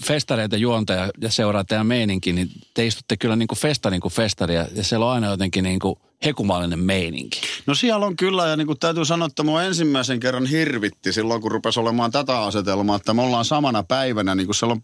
festareita 0.05 0.57
juonta 0.57 0.93
ja, 0.93 1.09
ja 1.21 1.31
seuraa 1.31 1.63
teidän 1.63 1.87
meininki, 1.87 2.33
niin 2.33 2.49
te 2.73 2.85
istutte 2.85 3.17
kyllä 3.17 3.35
niin 3.35 3.47
kuin 3.47 3.59
festa 3.59 3.89
niin 3.89 4.01
kuin 4.01 4.11
festari 4.11 4.55
ja, 4.55 4.67
ja 4.75 4.83
siellä 4.83 5.05
on 5.05 5.11
aina 5.11 5.27
jotenkin 5.27 5.63
niin 5.63 5.79
kuin 5.79 5.95
hekumallinen 6.25 6.79
meininki. 6.79 7.41
No 7.65 7.75
siellä 7.75 8.05
on 8.05 8.15
kyllä 8.15 8.47
ja 8.47 8.57
niin 8.57 8.67
kuin 8.67 8.79
täytyy 8.79 9.05
sanoa, 9.05 9.25
että 9.25 9.43
mua 9.43 9.63
ensimmäisen 9.63 10.19
kerran 10.19 10.45
hirvitti 10.45 11.13
silloin, 11.13 11.41
kun 11.41 11.51
rupesi 11.51 11.79
olemaan 11.79 12.11
tätä 12.11 12.41
asetelmaa, 12.41 12.95
että 12.95 13.13
me 13.13 13.21
ollaan 13.21 13.45
samana 13.45 13.83
päivänä, 13.83 14.35
niin 14.35 14.47
kuin 14.47 14.55
siellä 14.55 14.71
on 14.71 14.81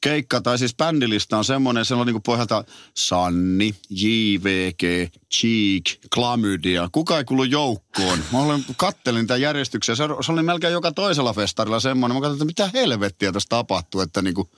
keikka, 0.00 0.40
tai 0.40 0.58
siis 0.58 0.74
bändilista 0.76 1.38
on 1.38 1.44
semmoinen, 1.44 1.84
se 1.84 1.94
on 1.94 2.06
niin 2.06 2.14
kuin 2.14 2.22
pohjalta 2.22 2.64
Sanni, 2.94 3.74
JVG, 3.90 5.12
Cheek, 5.34 5.84
Klamydia. 6.14 6.88
Kuka 6.92 7.18
ei 7.18 7.24
kuulu 7.24 7.44
joukkoon? 7.44 8.18
Mä 8.32 8.38
olen, 8.38 8.64
kattelin 8.76 9.26
tämän 9.26 9.40
järjestyksen. 9.40 9.96
Se, 9.96 10.04
se 10.20 10.32
oli 10.32 10.42
melkein 10.42 10.72
joka 10.72 10.92
toisella 10.92 11.32
festarilla 11.32 11.80
semmoinen. 11.80 12.16
Mä 12.16 12.20
katsoin, 12.20 12.36
että 12.36 12.44
mitä 12.44 12.78
helvettiä 12.78 13.32
tässä 13.32 13.48
tapahtuu. 13.48 14.00
Että 14.00 14.22
niin 14.22 14.34
kuin, 14.34 14.48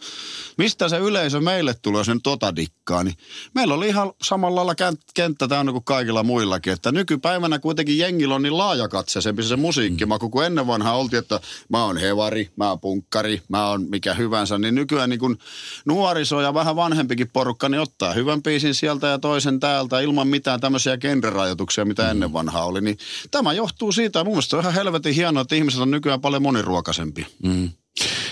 mistä 0.58 0.88
se 0.88 0.98
yleisö 0.98 1.40
meille 1.40 1.74
tulee, 1.82 2.02
nyt 2.06 2.22
tota 2.22 2.56
dikkaa. 2.56 3.04
Niin 3.04 3.14
meillä 3.54 3.74
oli 3.74 3.88
ihan 3.88 4.12
samalla 4.22 4.56
lailla 4.56 4.92
kenttä 5.14 5.48
täynnä 5.48 5.72
kuin 5.72 5.84
kaikilla 5.84 6.22
muillakin. 6.22 6.72
Että 6.72 6.92
nykypäivänä 6.92 7.58
kuitenkin 7.58 7.98
jengillä 7.98 8.34
on 8.34 8.42
niin 8.42 8.58
laajakatseisempi 8.58 9.42
se 9.42 9.56
musiikkimaku, 9.56 10.30
kun 10.30 10.44
ennen 10.44 10.66
vanhaa 10.66 10.96
oltiin, 10.96 11.20
että 11.22 11.40
mä 11.68 11.84
oon 11.84 11.96
hevari, 11.96 12.50
mä 12.56 12.68
oon 12.68 12.80
punkkari, 12.80 13.42
mä 13.48 13.68
oon 13.68 13.82
mikä 13.82 14.14
hyvänsä. 14.14 14.58
Niin 14.58 14.74
nykyään 14.74 15.10
niin 15.10 15.20
kuin 15.20 15.38
nuoriso 15.84 16.40
ja 16.40 16.54
vähän 16.54 16.76
vanhempikin 16.76 17.30
porukka, 17.32 17.68
niin 17.68 17.80
ottaa 17.80 18.12
hyvän 18.12 18.42
biisin 18.42 18.74
sieltä 18.74 19.06
ja 19.06 19.18
toisen 19.18 19.60
täältä 19.60 20.00
ilman 20.00 20.28
mitään 20.28 20.59
tämmöisiä 20.60 20.98
genrerajoituksia, 20.98 21.84
mitä 21.84 22.02
mm. 22.02 22.10
ennen 22.10 22.32
vanhaa 22.32 22.64
oli. 22.64 22.80
Niin 22.80 22.98
tämä 23.30 23.52
johtuu 23.52 23.92
siitä, 23.92 24.24
mun 24.24 24.32
mielestä 24.32 24.56
on 24.56 24.62
ihan 24.62 24.74
helvetin 24.74 25.14
hienoa, 25.14 25.40
että 25.40 25.54
ihmiset 25.54 25.80
on 25.80 25.90
nykyään 25.90 26.20
paljon 26.20 26.42
moniruokaisempia. 26.42 27.26
Mm. 27.42 27.70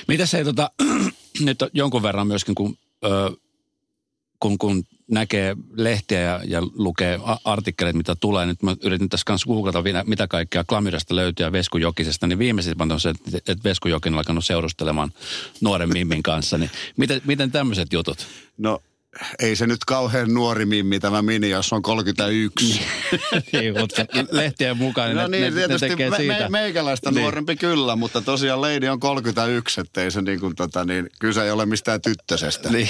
Mitä 0.09 0.27
se 0.27 0.45
tota, 0.45 0.71
nyt 1.41 1.59
jonkun 1.73 2.03
verran 2.03 2.27
myöskin, 2.27 2.55
kun, 2.55 2.79
ö, 3.05 3.31
kun, 4.41 4.59
kun 4.59 4.85
näkee 5.11 5.57
lehtiä 5.77 6.21
ja, 6.21 6.41
ja 6.45 6.63
lukee 6.75 7.19
artikkeleita, 7.45 7.97
mitä 7.97 8.15
tulee. 8.21 8.47
Nyt 8.47 8.63
mä 8.63 8.77
yritin 8.83 9.09
tässä 9.09 9.25
kanssa 9.25 9.47
googlata, 9.47 9.83
mitä 10.07 10.27
kaikkea 10.27 10.65
Klamirasta 10.65 11.17
löytyy 11.17 11.47
ja 11.47 11.53
Vesku 11.53 11.79
Jokisesta. 11.79 12.27
Niin 12.27 12.39
viimeisimmät 12.39 12.93
on 12.93 13.01
se, 13.01 13.11
että 13.37 13.65
Vesku 13.65 13.89
Jokin 13.89 14.13
on 14.13 14.19
alkanut 14.19 14.45
seurustelemaan 14.45 15.13
nuoren 15.61 15.93
Mimmin 15.93 16.23
kanssa. 16.23 16.59
Niin 16.59 16.71
miten, 16.97 17.21
miten 17.25 17.51
tämmöiset 17.51 17.93
jutut? 17.93 18.27
No 18.59 18.83
ei 19.38 19.57
se 19.57 19.67
nyt 19.67 19.85
kauhean 19.85 20.35
nuori 20.35 20.67
mimmi 20.67 21.00
tämä 21.00 21.23
mini, 21.23 21.50
jos 21.50 21.73
on 21.73 21.83
31. 21.83 22.81
niin, 23.53 23.79
mutta 23.79 24.07
lehtien 24.31 24.77
mukaan 24.77 25.17
no 25.17 25.27
niin, 25.27 25.43
ne, 25.43 25.50
tietysti 25.50 25.87
ne 25.87 25.91
tekee 25.91 26.11
me, 26.11 26.17
siitä. 26.17 26.35
Me, 26.35 26.49
meikäläistä 26.49 27.11
niin. 27.11 27.23
nuorempi 27.23 27.57
kyllä, 27.57 27.97
mutta 27.97 28.21
tosiaan 28.21 28.61
Lady 28.61 28.88
on 28.88 29.00
31, 29.00 29.81
ettei 29.81 30.11
se 30.11 30.23
niin 30.23 30.41
kuin, 30.41 30.57
tota, 30.57 30.85
niin, 30.85 31.07
kyse 31.21 31.45
ei 31.45 31.50
ole 31.50 31.67
mistään 31.67 32.00
tyttösestä. 32.00 32.71
Niin. 32.71 32.88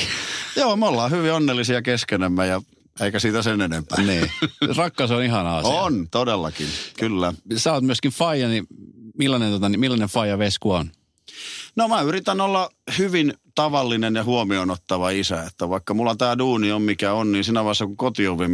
Joo, 0.56 0.76
me 0.76 0.87
ollaan 0.87 1.10
hyvin 1.10 1.32
onnellisia 1.32 1.82
keskenämme 1.82 2.46
ja 2.46 2.62
eikä 3.00 3.18
siitä 3.18 3.42
sen 3.42 3.60
enempää. 3.60 4.02
Niin. 4.02 4.30
Rakkaus 4.76 5.10
on 5.10 5.22
ihana 5.22 5.56
asia. 5.56 5.70
On, 5.70 6.08
todellakin, 6.10 6.68
kyllä. 6.98 7.32
Sä 7.56 7.72
oot 7.72 7.84
myöskin 7.84 8.10
faija, 8.10 8.48
niin 8.48 8.66
millainen, 9.18 9.50
tota, 9.50 9.68
niin 9.68 9.80
millainen 9.80 10.08
faija 10.08 10.38
Vesku 10.38 10.72
on? 10.72 10.90
No 11.76 11.88
mä 11.88 12.00
yritän 12.00 12.40
olla 12.40 12.70
hyvin 12.98 13.34
tavallinen 13.58 14.14
ja 14.14 14.24
huomioon 14.24 14.70
ottava 14.70 15.10
isä. 15.10 15.42
Että 15.42 15.68
vaikka 15.68 15.94
mulla 15.94 16.16
tämä 16.16 16.38
duuni 16.38 16.72
on 16.72 16.82
mikä 16.82 17.12
on, 17.12 17.32
niin 17.32 17.44
siinä 17.44 17.64
vaiheessa 17.64 17.86
kun 17.86 17.96
kotiovi, 17.96 18.44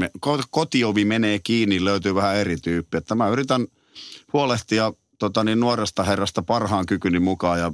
kotiovi 0.51 1.05
menee 1.05 1.39
kiinni, 1.39 1.85
löytyy 1.85 2.15
vähän 2.15 2.37
eri 2.37 2.57
tyyppi. 2.57 2.97
Että 2.97 3.15
mä 3.15 3.29
yritän 3.29 3.67
huolehtia 4.33 4.93
tota 5.19 5.45
niin, 5.45 5.61
nuoresta 5.61 6.03
herrasta 6.03 6.43
parhaan 6.43 6.87
kykyni 6.87 7.19
mukaan 7.19 7.59
ja 7.59 7.73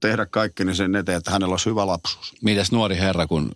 tehdä 0.00 0.26
kaikkeni 0.26 0.74
sen 0.74 0.96
eteen, 0.96 1.18
että 1.18 1.30
hänellä 1.30 1.52
olisi 1.52 1.70
hyvä 1.70 1.86
lapsuus. 1.86 2.34
Mitäs 2.42 2.72
nuori 2.72 2.96
herra, 2.96 3.26
kun 3.26 3.52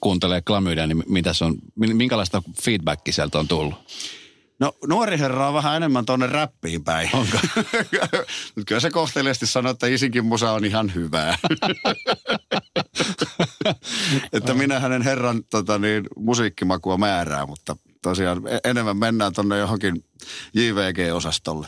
kuuntelee 0.00 0.42
klamydia, 0.42 0.86
niin 0.86 1.02
mitäs 1.08 1.42
on, 1.42 1.54
minkälaista 1.76 2.42
feedbackia 2.62 3.14
sieltä 3.14 3.38
on 3.38 3.48
tullut? 3.48 3.74
No 4.60 4.72
nuori 4.86 5.18
herra 5.18 5.48
on 5.48 5.54
vähän 5.54 5.76
enemmän 5.76 6.06
tuonne 6.06 6.26
räppiin 6.26 6.84
päin. 6.84 7.10
Onko? 7.12 7.38
kyllä 8.66 8.80
se 8.80 8.90
kohteliasti 8.90 9.46
sanoo, 9.46 9.72
että 9.72 9.86
isinkin 9.86 10.24
musa 10.24 10.52
on 10.52 10.64
ihan 10.64 10.94
hyvää. 10.94 11.38
että 14.32 14.54
minä 14.54 14.80
hänen 14.80 15.02
herran 15.02 15.42
tota 15.50 15.78
niin, 15.78 16.04
musiikkimakua 16.16 16.96
määrää, 16.96 17.46
mutta 17.46 17.76
tosiaan 18.02 18.42
e- 18.48 18.70
enemmän 18.70 18.96
mennään 18.96 19.32
tuonne 19.32 19.58
johonkin 19.58 20.04
JVG-osastolle. 20.54 21.66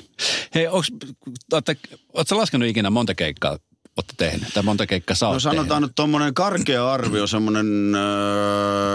Hei, 0.55 0.67
ootko 0.67 2.37
laskenut 2.37 2.69
ikinä 2.69 2.91
monta 2.91 3.15
keikkaa 3.15 3.59
olette 3.97 4.15
tehneet? 4.17 4.55
Tai 4.55 4.63
monta 4.63 4.87
keikkaa 4.87 5.17
saa 5.17 5.33
No 5.33 5.41
sanotaan 5.41 5.69
tehnyt. 5.69 5.89
nyt 5.89 5.95
tuommoinen 5.95 6.35
karkea 6.35 6.93
arvio, 6.93 7.27
semmoinen 7.27 7.95
äh, 7.95 8.01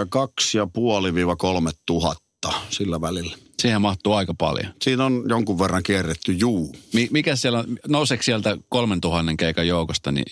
kaksi 0.10 0.58
ja 0.58 0.68
puoli 0.74 1.14
viiva 1.14 1.36
kolme 1.36 1.72
tuhatta 1.86 2.31
sillä 2.70 3.02
välillä. 3.02 3.38
Siihen 3.62 3.82
mahtuu 3.82 4.14
aika 4.14 4.34
paljon. 4.34 4.74
Siinä 4.82 5.06
on 5.06 5.24
jonkun 5.30 5.60
verran 5.60 5.84
kierretty, 5.84 6.32
juu. 6.32 6.76
Mikä 7.12 7.36
siellä 7.36 7.60
on, 7.60 7.78
nouseeko 7.88 8.24
sieltä 8.24 8.58
kolmen 8.70 9.02
tuhannen 9.02 9.38
keikan 9.38 9.68
joukosta 9.68 10.12
niin 10.12 10.26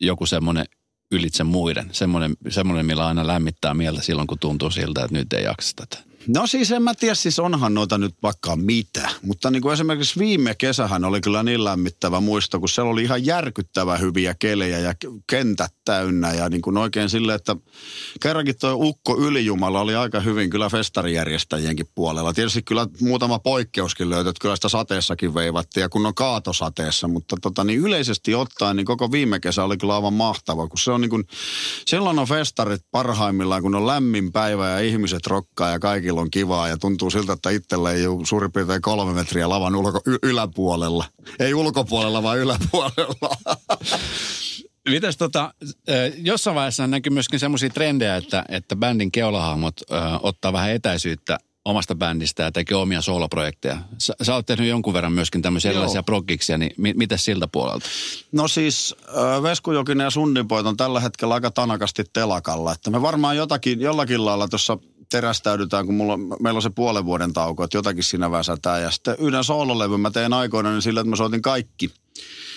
joku 0.00 0.26
semmoinen 0.26 0.64
ylitse 1.12 1.44
muiden? 1.44 1.88
Semmoinen, 1.92 2.36
semmoinen, 2.48 2.86
millä 2.86 3.06
aina 3.06 3.26
lämmittää 3.26 3.74
mieltä 3.74 4.02
silloin, 4.02 4.26
kun 4.26 4.38
tuntuu 4.38 4.70
siltä, 4.70 5.04
että 5.04 5.16
nyt 5.16 5.32
ei 5.32 5.44
jaksa 5.44 5.76
tätä. 5.76 6.15
No 6.28 6.46
siis 6.46 6.72
en 6.72 6.82
mä 6.82 6.94
tiedä, 6.94 7.14
siis 7.14 7.38
onhan 7.38 7.74
noita 7.74 7.98
nyt 7.98 8.14
vaikka 8.22 8.56
mitä. 8.56 9.10
Mutta 9.22 9.50
niin 9.50 9.62
kuin 9.62 9.72
esimerkiksi 9.72 10.20
viime 10.20 10.54
kesähän 10.54 11.04
oli 11.04 11.20
kyllä 11.20 11.42
niin 11.42 11.64
lämmittävä 11.64 12.20
muisto, 12.20 12.60
kun 12.60 12.68
siellä 12.68 12.90
oli 12.90 13.02
ihan 13.02 13.26
järkyttävä 13.26 13.96
hyviä 13.96 14.34
kelejä 14.38 14.78
ja 14.78 14.94
kentät 15.30 15.72
täynnä. 15.84 16.32
Ja 16.32 16.48
niin 16.48 16.62
kuin 16.62 16.76
oikein 16.76 17.10
sille, 17.10 17.34
että 17.34 17.56
kerrankin 18.20 18.54
tuo 18.60 18.72
Ukko 18.74 19.18
Ylijumala 19.18 19.80
oli 19.80 19.94
aika 19.94 20.20
hyvin 20.20 20.50
kyllä 20.50 20.68
festarijärjestäjienkin 20.68 21.88
puolella. 21.94 22.32
Tietysti 22.32 22.62
kyllä 22.62 22.86
muutama 23.00 23.38
poikkeuskin 23.38 24.10
löytyi, 24.10 24.30
että 24.30 24.42
kyllä 24.42 24.56
sitä 24.56 24.68
sateessakin 24.68 25.34
veivattiin 25.34 25.82
ja 25.82 25.88
kun 25.88 26.06
on 26.06 26.14
kaatosateessa. 26.14 27.08
Mutta 27.08 27.36
tota, 27.42 27.64
niin 27.64 27.80
yleisesti 27.80 28.34
ottaen 28.34 28.76
niin 28.76 28.86
koko 28.86 29.12
viime 29.12 29.40
kesä 29.40 29.64
oli 29.64 29.76
kyllä 29.76 29.94
aivan 29.94 30.14
mahtava, 30.14 30.68
kun 30.68 30.78
se 30.78 30.90
on 30.90 31.00
niin 31.00 31.10
kuin, 31.10 31.24
silloin 31.86 32.18
on 32.18 32.26
festarit 32.26 32.82
parhaimmillaan, 32.90 33.62
kun 33.62 33.74
on 33.74 33.86
lämmin 33.86 34.32
päivä 34.32 34.68
ja 34.68 34.80
ihmiset 34.80 35.26
rokkaa 35.26 35.70
ja 35.70 35.78
kaikilla 35.78 36.15
kaikilla 36.16 36.20
on 36.20 36.30
kivaa 36.30 36.68
ja 36.68 36.76
tuntuu 36.76 37.10
siltä, 37.10 37.32
että 37.32 37.50
itsellä 37.50 37.92
ei 37.92 38.06
ole 38.06 38.26
suurin 38.26 38.52
piirtein 38.52 38.82
kolme 38.82 39.12
metriä 39.12 39.48
lavan 39.48 39.76
ulko, 39.76 40.00
y- 40.06 40.18
yläpuolella. 40.22 41.04
Ei 41.38 41.54
ulkopuolella, 41.54 42.22
vaan 42.22 42.38
yläpuolella. 42.38 43.36
Mitäs 44.88 45.16
tota, 45.16 45.54
jossain 46.16 46.54
vaiheessa 46.54 46.86
näkyy 46.86 47.12
myöskin 47.12 47.40
semmoisia 47.40 47.70
trendejä, 47.70 48.16
että, 48.16 48.44
että 48.48 48.76
bändin 48.76 49.12
keulahahmot 49.12 49.80
ö, 49.80 49.94
ottaa 50.22 50.52
vähän 50.52 50.70
etäisyyttä 50.70 51.38
omasta 51.64 51.94
bändistä 51.94 52.42
ja 52.42 52.52
tekee 52.52 52.76
omia 52.76 53.00
soloprojekteja. 53.00 53.78
Sä, 53.98 54.14
sä 54.22 54.34
oot 54.34 54.46
tehnyt 54.46 54.68
jonkun 54.68 54.94
verran 54.94 55.12
myöskin 55.12 55.42
tämmöisiä 55.42 55.70
erilaisia 55.70 56.02
progiksia, 56.02 56.58
niin 56.58 56.72
mi, 56.76 56.94
mitä 56.96 57.16
siltä 57.16 57.48
puolelta? 57.48 57.86
No 58.32 58.48
siis 58.48 58.94
äh, 59.08 59.42
Veskujokinen 59.42 60.04
ja 60.04 60.10
Sunninpoit 60.10 60.66
on 60.66 60.76
tällä 60.76 61.00
hetkellä 61.00 61.34
aika 61.34 61.50
tanakasti 61.50 62.04
telakalla. 62.12 62.72
Että 62.72 62.90
me 62.90 63.02
varmaan 63.02 63.36
jotakin, 63.36 63.80
jollakin 63.80 64.24
lailla 64.24 64.48
tuossa 64.48 64.78
terästäydytään, 65.10 65.86
kun 65.86 65.94
mulla, 65.94 66.16
meillä 66.16 66.58
on 66.58 66.62
se 66.62 66.70
puolen 66.70 67.04
vuoden 67.04 67.32
tauko, 67.32 67.64
että 67.64 67.76
jotakin 67.76 68.04
siinä 68.04 68.30
väsätään. 68.30 68.82
Ja 68.82 68.90
sitten 68.90 69.16
yhden 69.18 69.44
soololevyn 69.44 70.00
mä 70.00 70.10
tein 70.10 70.32
aikoina 70.32 70.72
niin 70.72 70.82
sillä, 70.82 71.00
että 71.00 71.10
mä 71.10 71.16
soitin 71.16 71.42
kaikki 71.42 71.90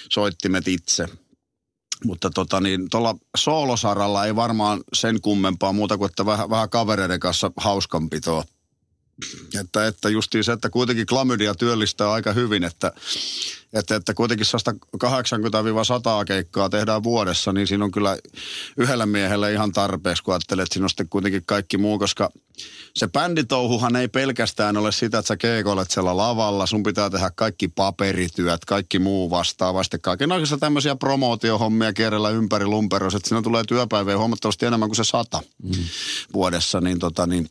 soittimet 0.09 0.67
itse. 0.67 1.05
Mutta 2.05 2.29
tota 2.29 2.61
niin, 2.61 2.89
tuolla 2.89 3.15
soolosaralla 3.37 4.25
ei 4.25 4.35
varmaan 4.35 4.83
sen 4.93 5.21
kummempaa 5.21 5.73
muuta 5.73 5.97
kuin, 5.97 6.09
että 6.09 6.25
vähän, 6.25 6.49
vähän 6.49 6.69
kavereiden 6.69 7.19
kanssa 7.19 7.51
hauskanpitoa. 7.57 8.43
Että, 9.59 9.87
että 9.87 10.09
justiin 10.09 10.43
se, 10.43 10.51
että 10.51 10.69
kuitenkin 10.69 11.05
klamydia 11.05 11.55
työllistää 11.55 12.11
aika 12.11 12.33
hyvin, 12.33 12.63
että, 12.63 12.91
että, 13.73 13.95
että 13.95 14.13
kuitenkin 14.13 14.47
180-100 14.97 16.25
keikkaa 16.25 16.69
tehdään 16.69 17.03
vuodessa, 17.03 17.53
niin 17.53 17.67
siinä 17.67 17.85
on 17.85 17.91
kyllä 17.91 18.17
yhdellä 18.77 19.05
miehellä 19.05 19.49
ihan 19.49 19.71
tarpeeksi, 19.71 20.23
kun 20.23 20.33
ajattelee, 20.33 20.63
että 20.63 20.73
siinä 20.73 20.85
on 20.85 20.89
sitten 20.89 21.09
kuitenkin 21.09 21.43
kaikki 21.45 21.77
muu, 21.77 21.99
koska 21.99 22.29
se 22.95 23.07
bänditouhuhan 23.07 23.95
ei 23.95 24.07
pelkästään 24.07 24.77
ole 24.77 24.91
sitä, 24.91 25.17
että 25.17 25.27
sä 25.27 25.37
keikoilet 25.37 25.91
siellä 25.91 26.17
lavalla, 26.17 26.65
sun 26.65 26.83
pitää 26.83 27.09
tehdä 27.09 27.31
kaikki 27.35 27.67
paperityöt, 27.67 28.65
kaikki 28.65 28.99
muu 28.99 29.29
vastaava, 29.29 29.83
sitten 29.83 30.01
kaikenlaisia 30.01 30.57
tämmöisiä 30.57 30.95
promootiohommia 30.95 31.93
kierrellä 31.93 32.29
ympäri 32.29 32.65
lumperos, 32.65 33.15
että 33.15 33.29
siinä 33.29 33.41
tulee 33.41 33.63
työpäivää 33.63 34.17
huomattavasti 34.17 34.65
enemmän 34.65 34.89
kuin 34.89 34.95
se 34.95 35.03
sata 35.03 35.41
mm. 35.63 35.71
vuodessa, 36.33 36.81
niin 36.81 36.99
tota 36.99 37.27
niin, 37.27 37.49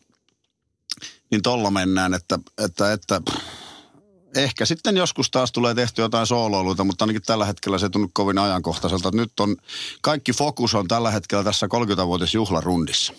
niin 1.30 1.42
tolla 1.42 1.70
mennään, 1.70 2.14
että, 2.14 2.38
että, 2.64 2.92
että 2.92 3.20
ehkä 4.37 4.66
sitten 4.66 4.97
joskus 4.97 5.30
taas 5.30 5.52
tulee 5.52 5.75
tehty 5.75 6.02
jotain 6.02 6.26
sooloiluita, 6.26 6.85
mutta 6.85 7.04
ainakin 7.04 7.23
tällä 7.23 7.44
hetkellä 7.44 7.78
se 7.78 7.87
ei 7.87 7.90
tunnu 7.90 8.11
kovin 8.12 8.38
ajankohtaiselta. 8.38 9.11
Nyt 9.12 9.40
on, 9.40 9.56
kaikki 10.02 10.32
fokus 10.32 10.75
on 10.75 10.88
tällä 10.88 11.11
hetkellä 11.11 11.44
tässä 11.44 11.66
30-vuotis 11.66 12.35
juhlarundissa. 12.35 13.12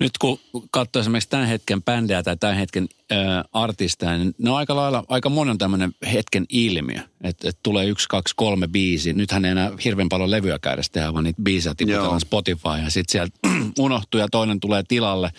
Nyt 0.00 0.18
kun 0.18 0.38
katsoo 0.70 1.00
esimerkiksi 1.00 1.30
tämän 1.30 1.46
hetken 1.46 1.82
bändejä 1.82 2.22
tai 2.22 2.36
tämän 2.36 2.56
hetken 2.56 2.88
äh, 3.12 3.18
artisteja, 3.52 4.18
niin 4.18 4.34
ne 4.38 4.50
on 4.50 4.56
aika 4.56 4.76
lailla, 4.76 5.04
aika 5.08 5.28
monen 5.28 5.58
tämmöinen 5.58 5.94
hetken 6.12 6.46
ilmiö. 6.48 7.00
Että 7.22 7.48
et 7.48 7.58
tulee 7.62 7.86
yksi, 7.86 8.08
kaksi, 8.08 8.34
kolme 8.36 8.68
biisi. 8.68 9.12
Nythän 9.12 9.44
ei 9.44 9.50
enää 9.50 9.70
hirveän 9.84 10.08
paljon 10.08 10.30
levyä 10.30 10.58
käydä 10.58 10.82
tehdä, 10.92 11.12
vaan 11.12 11.24
niitä 11.24 11.42
biisejä 11.42 11.74
tiputellaan 11.74 12.20
Spotify 12.20 12.68
ja 12.84 12.90
sitten 12.90 13.12
sieltä 13.12 13.38
unohtuu 13.78 14.20
ja 14.20 14.28
toinen 14.28 14.60
tulee 14.60 14.82
tilalle. 14.88 15.30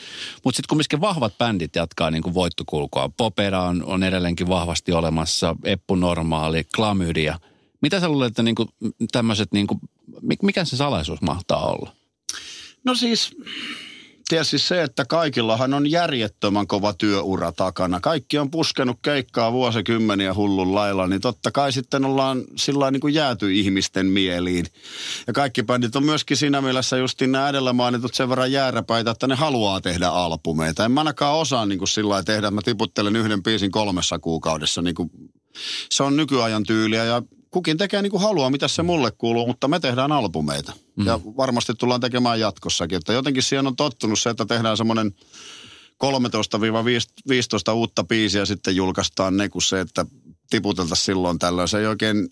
Mutta 0.43 0.55
sitten 0.57 0.69
kumminkin 0.69 1.01
vahvat 1.01 1.37
bändit 1.37 1.75
jatkaa 1.75 2.11
niin 2.11 2.23
kuin 2.23 2.33
voittokulkua. 2.33 3.09
Popera 3.17 3.63
on, 3.63 3.83
on 3.85 4.03
edelleenkin 4.03 4.47
vahvasti 4.47 4.91
olemassa, 4.91 5.55
Eppu 5.63 5.95
Normaali, 5.95 6.63
Klamydia. 6.75 7.39
Mitä 7.81 7.99
sä 7.99 8.09
luulet, 8.09 8.27
että 8.27 8.43
niin 8.43 8.55
kuin 8.55 8.69
tämmöiset, 9.11 9.51
niin 9.51 9.67
kuin, 9.67 9.79
mikä 10.41 10.65
se 10.65 10.77
salaisuus 10.77 11.21
mahtaa 11.21 11.65
olla? 11.65 11.91
No 12.85 12.95
siis 12.95 13.35
tietysti 14.31 14.59
se, 14.59 14.83
että 14.83 15.05
kaikillahan 15.05 15.73
on 15.73 15.91
järjettömän 15.91 16.67
kova 16.67 16.93
työura 16.93 17.51
takana. 17.51 17.99
Kaikki 17.99 18.37
on 18.37 18.51
puskenut 18.51 18.99
keikkaa 19.01 19.51
vuosikymmeniä 19.51 20.33
hullun 20.33 20.75
lailla, 20.75 21.07
niin 21.07 21.21
totta 21.21 21.51
kai 21.51 21.71
sitten 21.71 22.05
ollaan 22.05 22.43
sillä 22.55 22.91
niin 22.91 22.99
kuin 22.99 23.13
jääty 23.13 23.53
ihmisten 23.53 24.05
mieliin. 24.05 24.65
Ja 25.27 25.33
kaikki 25.33 25.63
bändit 25.63 25.95
on 25.95 26.05
myöskin 26.05 26.37
siinä 26.37 26.61
mielessä 26.61 26.97
justiin 26.97 27.31
nämä 27.31 27.49
edellä 27.49 27.73
mainitut 27.73 28.13
sen 28.13 28.29
verran 28.29 28.51
jääräpäitä, 28.51 29.11
että 29.11 29.27
ne 29.27 29.35
haluaa 29.35 29.81
tehdä 29.81 30.07
albumeita. 30.07 30.85
En 30.85 30.91
mä 30.91 30.99
ainakaan 30.99 31.35
osaa 31.35 31.65
niin 31.65 31.79
kuin 31.79 31.87
sillä 31.87 32.23
tehdä, 32.23 32.47
että 32.47 32.51
mä 32.51 32.61
tiputtelen 32.65 33.15
yhden 33.15 33.43
biisin 33.43 33.71
kolmessa 33.71 34.19
kuukaudessa. 34.19 34.81
Niin 34.81 34.95
kuin 34.95 35.11
se 35.89 36.03
on 36.03 36.15
nykyajan 36.15 36.63
tyyliä 36.63 37.03
ja 37.03 37.21
kukin 37.51 37.77
tekee 37.77 38.01
niin 38.01 38.11
kuin 38.11 38.21
haluaa, 38.21 38.49
mitä 38.49 38.67
se 38.67 38.83
mulle 38.83 39.11
kuuluu, 39.11 39.47
mutta 39.47 39.67
me 39.67 39.79
tehdään 39.79 40.11
albumeita. 40.11 40.73
Mm. 40.95 41.05
Ja 41.05 41.19
varmasti 41.37 41.73
tullaan 41.73 42.01
tekemään 42.01 42.39
jatkossakin. 42.39 42.97
Että 42.97 43.13
jotenkin 43.13 43.43
siihen 43.43 43.67
on 43.67 43.75
tottunut 43.75 44.19
se, 44.19 44.29
että 44.29 44.45
tehdään 44.45 44.77
semmoinen 44.77 45.11
13-15 47.71 47.73
uutta 47.73 48.03
biisiä 48.03 48.45
sitten 48.45 48.75
julkaistaan 48.75 49.37
ne, 49.37 49.49
kun 49.49 49.61
se, 49.61 49.79
että 49.79 50.05
tiputeltaisiin 50.49 51.05
silloin 51.05 51.39
tällöin. 51.39 51.67
Se 51.67 51.79
ei 51.79 51.85
oikein, 51.85 52.29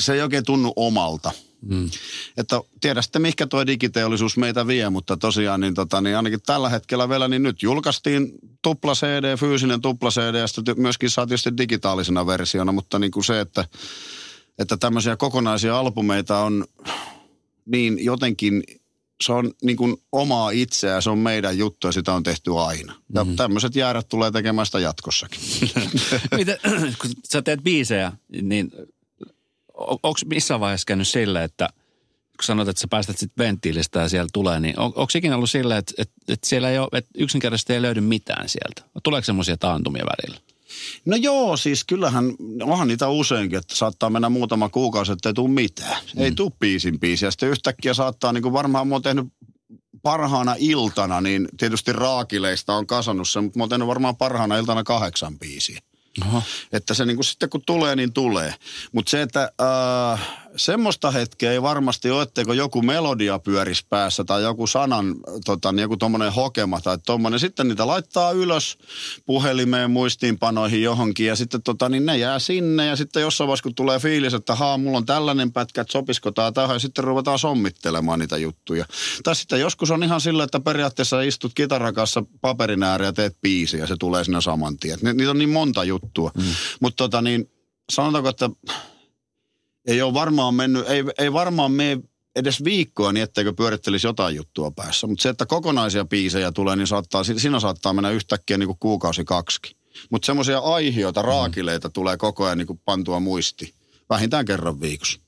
se 0.00 0.12
ei 0.12 0.22
oikein 0.22 0.44
tunnu 0.44 0.72
omalta. 0.76 1.32
Mm. 1.62 1.90
Että 2.36 2.60
tiedä 2.80 3.02
sitten, 3.02 3.22
mihinkä 3.22 3.46
tuo 3.46 3.66
digiteollisuus 3.66 4.36
meitä 4.36 4.66
vie, 4.66 4.90
mutta 4.90 5.16
tosiaan 5.16 5.60
niin, 5.60 5.74
tota, 5.74 6.00
niin 6.00 6.16
ainakin 6.16 6.42
tällä 6.46 6.68
hetkellä 6.68 7.08
vielä, 7.08 7.28
niin 7.28 7.42
nyt 7.42 7.62
julkaistiin 7.62 8.32
tupla 8.62 8.94
CD, 8.94 9.36
fyysinen 9.36 9.80
tupla 9.80 10.10
CD, 10.10 10.34
ja 10.34 10.46
sitten 10.46 10.80
myöskin 10.80 11.10
saa 11.10 11.26
tietysti 11.26 11.56
digitaalisena 11.58 12.26
versiona, 12.26 12.72
mutta 12.72 12.98
niin 12.98 13.10
kuin 13.10 13.24
se, 13.24 13.40
että, 13.40 13.64
että 14.58 14.76
tämmöisiä 14.76 15.16
kokonaisia 15.16 15.78
albumeita 15.78 16.38
on 16.38 16.64
niin 17.66 18.04
jotenkin 18.04 18.62
se 19.20 19.32
on 19.32 19.52
niin 19.62 19.76
kuin 19.76 19.96
omaa 20.12 20.50
itseä, 20.50 21.00
se 21.00 21.10
on 21.10 21.18
meidän 21.18 21.58
juttu 21.58 21.86
ja 21.86 21.92
sitä 21.92 22.12
on 22.14 22.22
tehty 22.22 22.50
aina. 22.56 22.94
Ja 23.14 23.24
mm-hmm. 23.24 23.36
tämmöiset 23.36 23.76
jäärät 23.76 24.08
tulee 24.08 24.30
tekemään 24.30 24.66
sitä 24.66 24.78
jatkossakin. 24.78 25.40
Miten, 26.36 26.58
kun 27.00 27.10
sä 27.24 27.42
teet 27.42 27.62
biisejä, 27.62 28.12
niin 28.42 28.72
onko 29.80 30.20
missään 30.26 30.60
vaiheessa 30.60 30.86
käynyt 30.86 31.08
sille, 31.08 31.44
että 31.44 31.68
kun 32.36 32.44
sanot, 32.44 32.68
että 32.68 32.80
sä 32.80 32.88
päästät 32.90 33.18
sitten 33.18 33.44
venttiilistä 33.44 34.00
ja 34.00 34.08
siellä 34.08 34.28
tulee, 34.32 34.60
niin 34.60 34.78
on, 34.78 34.86
onko 34.86 35.06
ikinä 35.14 35.36
ollut 35.36 35.50
sille, 35.50 35.76
että, 35.76 35.94
että, 35.98 36.14
että 36.28 36.48
siellä 36.48 36.70
ei 36.70 36.78
ole, 36.78 36.88
että 36.92 37.10
yksinkertaisesti 37.18 37.72
ei 37.72 37.82
löydy 37.82 38.00
mitään 38.00 38.48
sieltä? 38.48 38.82
Tuleeko 39.02 39.24
semmoisia 39.24 39.56
taantumia 39.56 40.04
välillä? 40.04 40.40
No 41.04 41.16
joo, 41.16 41.56
siis 41.56 41.84
kyllähän, 41.84 42.24
onhan 42.62 42.88
niitä 42.88 43.08
useinkin, 43.08 43.58
että 43.58 43.76
saattaa 43.76 44.10
mennä 44.10 44.28
muutama 44.28 44.68
kuukausi, 44.68 45.12
että 45.12 45.28
ei 45.28 45.34
tule 45.34 45.50
mitään. 45.50 45.96
Mm. 46.14 46.22
Ei 46.22 46.32
tule 46.32 46.52
biisin 46.58 47.00
biisiä. 47.00 47.30
Sitten 47.30 47.48
yhtäkkiä 47.48 47.94
saattaa, 47.94 48.32
niin 48.32 48.42
kuin 48.42 48.52
varmaan 48.52 48.88
mä 48.88 48.94
oon 48.94 49.02
tehnyt 49.02 49.26
parhaana 50.02 50.54
iltana, 50.58 51.20
niin 51.20 51.48
tietysti 51.56 51.92
raakileista 51.92 52.74
on 52.74 52.86
kasannut 52.86 53.28
sen, 53.28 53.44
mutta 53.44 53.58
mä 53.58 53.62
oon 53.62 53.68
tehnyt 53.68 53.88
varmaan 53.88 54.16
parhaana 54.16 54.56
iltana 54.56 54.84
kahdeksan 54.84 55.38
biisiä. 55.38 55.80
Aha. 56.22 56.42
Että 56.72 56.94
se 56.94 57.04
niin 57.04 57.16
kuin 57.16 57.24
sitten 57.24 57.50
kun 57.50 57.62
tulee, 57.66 57.96
niin 57.96 58.12
tulee. 58.12 58.54
Mutta 58.92 59.10
se, 59.10 59.22
että 59.22 59.52
äh, 60.12 60.28
semmoista 60.56 61.10
hetkeä 61.10 61.52
ei 61.52 61.62
varmasti 61.62 62.10
ole, 62.10 62.22
etteikö 62.22 62.54
joku 62.54 62.82
melodia 62.82 63.38
pyörisi 63.38 63.86
päässä 63.88 64.24
tai 64.24 64.42
joku 64.42 64.66
sanan, 64.66 65.16
tota, 65.44 65.72
niin 65.72 65.82
joku 65.82 65.96
tuommoinen 65.96 66.32
hokema 66.32 66.80
tai 66.80 66.98
tuommoinen. 67.06 67.40
Sitten 67.40 67.68
niitä 67.68 67.86
laittaa 67.86 68.32
ylös 68.32 68.78
puhelimeen, 69.26 69.90
muistiinpanoihin 69.90 70.82
johonkin 70.82 71.26
ja 71.26 71.36
sitten 71.36 71.62
tota, 71.62 71.88
niin 71.88 72.06
ne 72.06 72.18
jää 72.18 72.38
sinne 72.38 72.86
ja 72.86 72.96
sitten 72.96 73.20
jossain 73.20 73.48
vaiheessa 73.48 73.62
kun 73.62 73.74
tulee 73.74 73.98
fiilis, 73.98 74.34
että 74.34 74.54
haa, 74.54 74.78
mulla 74.78 74.98
on 74.98 75.06
tällainen 75.06 75.52
pätkä, 75.52 75.80
että 75.80 75.92
sopisiko 75.92 76.30
tämä 76.30 76.52
tähän 76.52 76.74
ja 76.74 76.78
sitten 76.78 77.04
ruvetaan 77.04 77.38
sommittelemaan 77.38 78.18
niitä 78.18 78.36
juttuja. 78.36 78.84
Tai 79.22 79.36
sitten 79.36 79.60
joskus 79.60 79.90
on 79.90 80.04
ihan 80.04 80.20
sillä, 80.20 80.44
että 80.44 80.60
periaatteessa 80.60 81.22
istut 81.22 81.52
kitarakassa 81.54 82.22
paperin 82.40 82.82
ääreen 82.82 83.08
ja 83.08 83.12
teet 83.12 83.36
biisi 83.42 83.78
ja 83.78 83.86
se 83.86 83.96
tulee 83.96 84.24
sinne 84.24 84.40
saman 84.40 84.76
tien. 84.76 84.98
Niitä 85.02 85.30
on 85.30 85.38
niin 85.38 85.50
monta 85.50 85.84
juttua. 85.84 86.30
Mm. 86.36 86.44
Mutta 86.80 86.96
tota 86.96 87.22
niin, 87.22 87.50
sanotaanko, 87.92 88.28
että 88.28 88.50
ei 89.86 90.02
ole 90.02 90.14
varmaan 90.14 90.54
mennyt, 90.54 90.88
ei, 90.88 91.04
ei 91.18 91.32
varmaan 91.32 91.72
mene 91.72 91.98
edes 92.36 92.64
viikkoa 92.64 93.12
niin, 93.12 93.22
etteikö 93.22 93.52
pyörittelisi 93.52 94.06
jotain 94.06 94.36
juttua 94.36 94.70
päässä. 94.70 95.06
Mutta 95.06 95.22
se, 95.22 95.28
että 95.28 95.46
kokonaisia 95.46 96.04
biisejä 96.04 96.52
tulee, 96.52 96.76
niin 96.76 96.86
saattaa, 96.86 97.24
siinä 97.24 97.60
saattaa 97.60 97.92
mennä 97.92 98.10
yhtäkkiä 98.10 98.58
niin 98.58 98.66
kuin 98.66 98.78
kuukausi 98.80 99.24
kaksi. 99.24 99.76
Mutta 100.10 100.26
semmoisia 100.26 100.58
aihioita, 100.58 101.22
raakileita 101.22 101.88
mm. 101.88 101.92
tulee 101.92 102.16
koko 102.16 102.44
ajan 102.44 102.58
niin 102.58 102.66
kuin 102.66 102.80
pantua 102.84 103.20
muisti. 103.20 103.74
Vähintään 104.10 104.44
kerran 104.44 104.80
viikossa. 104.80 105.20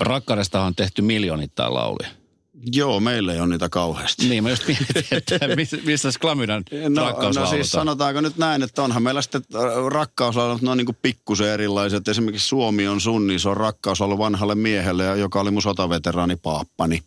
Rakkaudesta 0.00 0.62
on 0.62 0.74
tehty 0.74 1.02
miljoonittain 1.02 1.74
lauluja. 1.74 2.21
Joo, 2.66 3.00
meillä 3.00 3.32
ei 3.32 3.40
ole 3.40 3.48
niitä 3.48 3.68
kauheasti. 3.68 4.28
Niin, 4.28 4.42
mä 4.42 4.50
just 4.50 4.66
mietin, 4.66 5.04
että 5.10 5.38
missä 5.84 6.08
Klamydan 6.20 6.62
no, 6.88 7.32
no 7.34 7.46
siis 7.46 7.70
sanotaanko 7.70 8.20
nyt 8.20 8.36
näin, 8.36 8.62
että 8.62 8.82
onhan 8.82 9.02
meillä 9.02 9.22
sitten 9.22 9.42
äh, 9.54 9.62
rakkauslaulut, 9.88 10.62
ne 10.62 10.70
on 10.70 10.78
niin 10.78 10.96
pikkusen 11.02 11.48
erilaiset. 11.48 12.08
Esimerkiksi 12.08 12.48
Suomi 12.48 12.88
on 12.88 13.00
sun, 13.00 13.26
niin 13.26 13.40
se 13.40 13.48
on 13.48 13.56
rakkauslaulu 13.56 14.18
vanhalle 14.18 14.54
miehelle, 14.54 15.04
joka 15.04 15.40
oli 15.40 15.50
mun 15.50 15.62
sotaveteraani 15.62 16.36
paappani. 16.36 17.02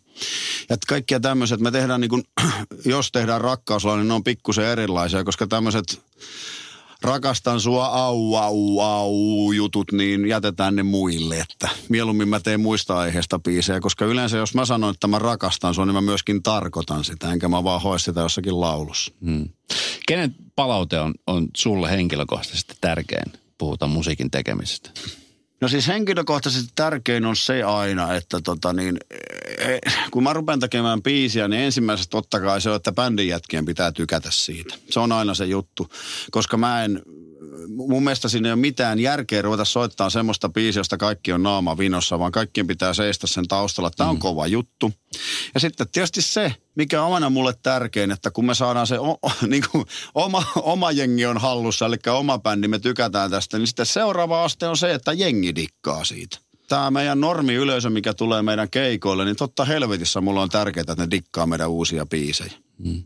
Ja 0.68 0.76
kaikkia 0.88 1.20
tämmöiset, 1.20 1.60
me 1.60 1.70
tehdään 1.70 2.00
niin 2.00 2.08
kuin, 2.08 2.24
jos 2.84 3.12
tehdään 3.12 3.40
rakkauslaulu, 3.40 3.98
niin 3.98 4.08
ne 4.08 4.14
on 4.14 4.24
pikkusen 4.24 4.64
erilaisia, 4.64 5.24
koska 5.24 5.46
tämmöiset 5.46 6.00
rakastan 7.06 7.60
sua 7.60 7.86
au, 7.86 8.34
au, 8.34 8.80
au 8.80 9.52
jutut, 9.52 9.92
niin 9.92 10.28
jätetään 10.28 10.76
ne 10.76 10.82
muille. 10.82 11.38
Että 11.38 11.68
mieluummin 11.88 12.28
mä 12.28 12.40
teen 12.40 12.60
muista 12.60 12.98
aiheesta 12.98 13.38
biisejä, 13.38 13.80
koska 13.80 14.04
yleensä 14.04 14.36
jos 14.36 14.54
mä 14.54 14.64
sanon, 14.64 14.94
että 14.94 15.06
mä 15.06 15.18
rakastan 15.18 15.74
sua, 15.74 15.86
niin 15.86 15.94
mä 15.94 16.00
myöskin 16.00 16.42
tarkoitan 16.42 17.04
sitä, 17.04 17.32
enkä 17.32 17.48
mä 17.48 17.64
vaan 17.64 17.82
hoe 17.82 17.98
sitä 17.98 18.20
jossakin 18.20 18.60
laulussa. 18.60 19.12
Hmm. 19.24 19.48
Kenen 20.08 20.34
palaute 20.56 21.00
on, 21.00 21.14
on 21.26 21.48
sulle 21.56 21.90
henkilökohtaisesti 21.90 22.74
tärkein? 22.80 23.32
Puhutaan 23.58 23.90
musiikin 23.90 24.30
tekemisestä. 24.30 24.90
No 25.60 25.68
siis 25.68 25.88
henkilökohtaisesti 25.88 26.72
tärkein 26.74 27.26
on 27.26 27.36
se 27.36 27.62
aina, 27.62 28.14
että 28.14 28.40
tota 28.40 28.72
niin, 28.72 28.98
kun 30.10 30.22
mä 30.22 30.32
rupean 30.32 30.60
tekemään 30.60 31.02
biisiä, 31.02 31.48
niin 31.48 31.62
ensimmäisestä 31.62 32.10
totta 32.10 32.40
kai 32.40 32.60
se 32.60 32.70
on, 32.70 32.76
että 32.76 32.92
bändin 32.92 33.28
jätkien 33.28 33.64
pitää 33.64 33.92
tykätä 33.92 34.28
siitä. 34.32 34.74
Se 34.90 35.00
on 35.00 35.12
aina 35.12 35.34
se 35.34 35.44
juttu, 35.44 35.88
koska 36.30 36.56
mä 36.56 36.84
en, 36.84 37.02
mun 37.68 38.04
mielestä 38.04 38.28
siinä 38.28 38.48
ei 38.48 38.52
ole 38.52 38.60
mitään 38.60 39.00
järkeä 39.00 39.42
ruveta 39.42 39.64
soittaa 39.64 40.10
semmoista 40.10 40.48
biisiä, 40.48 40.80
josta 40.80 40.96
kaikki 40.96 41.32
on 41.32 41.42
naama 41.42 41.78
vinossa, 41.78 42.18
vaan 42.18 42.32
kaikkien 42.32 42.66
pitää 42.66 42.94
seistä 42.94 43.26
sen 43.26 43.48
taustalla, 43.48 43.90
tämä 43.90 44.10
on 44.10 44.16
mm. 44.16 44.20
kova 44.20 44.46
juttu. 44.46 44.92
Ja 45.54 45.60
sitten 45.60 45.88
tietysti 45.92 46.22
se, 46.22 46.54
mikä 46.74 47.02
on 47.02 47.14
aina 47.14 47.30
mulle 47.30 47.54
tärkein, 47.62 48.10
että 48.10 48.30
kun 48.30 48.46
me 48.46 48.54
saadaan 48.54 48.86
se 48.86 48.98
o, 48.98 49.18
niin 49.46 49.64
kuin 49.72 49.84
oma, 50.14 50.44
oma 50.56 50.90
jengi 50.90 51.26
on 51.26 51.38
hallussa, 51.38 51.86
eli 51.86 51.96
oma 52.10 52.38
bändi, 52.38 52.68
me 52.68 52.78
tykätään 52.78 53.30
tästä, 53.30 53.58
niin 53.58 53.66
sitten 53.66 53.86
seuraava 53.86 54.44
aste 54.44 54.68
on 54.68 54.76
se, 54.76 54.94
että 54.94 55.12
jengi 55.12 55.54
dikkaa 55.54 56.04
siitä. 56.04 56.38
Tämä 56.68 56.90
meidän 56.90 57.20
normiyleisö, 57.20 57.90
mikä 57.90 58.14
tulee 58.14 58.42
meidän 58.42 58.70
keikoille, 58.70 59.24
niin 59.24 59.36
totta 59.36 59.64
helvetissä 59.64 60.20
mulla 60.20 60.42
on 60.42 60.48
tärkeää, 60.48 60.80
että 60.88 60.94
ne 60.98 61.10
dikkaa 61.10 61.46
meidän 61.46 61.70
uusia 61.70 62.06
biisejä. 62.06 62.52
Mm. 62.78 63.02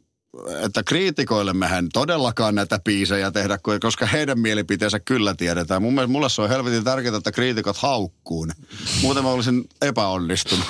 Että 0.65 0.83
kriitikoille 0.83 1.53
mehän 1.53 1.89
todellakaan 1.93 2.55
näitä 2.55 2.79
biisejä 2.85 3.31
tehdä, 3.31 3.59
koska 3.81 4.07
heidän 4.07 4.41
mielipiteensä 4.41 5.01
kyllä 5.01 5.35
tiedetään. 5.35 5.83
Mun 5.83 5.95
mielestä 5.95 6.13
mulle 6.13 6.29
se 6.29 6.43
on 6.43 6.49
helvetin 6.49 6.85
tärkeää, 6.85 7.17
että 7.17 7.33
kriitikot 7.33 7.77
haukkuu 7.77 8.45
ne. 8.45 8.55
Muuten 9.03 9.23
mä 9.23 9.31
olisin 9.31 9.65
epäonnistunut. 9.83 10.67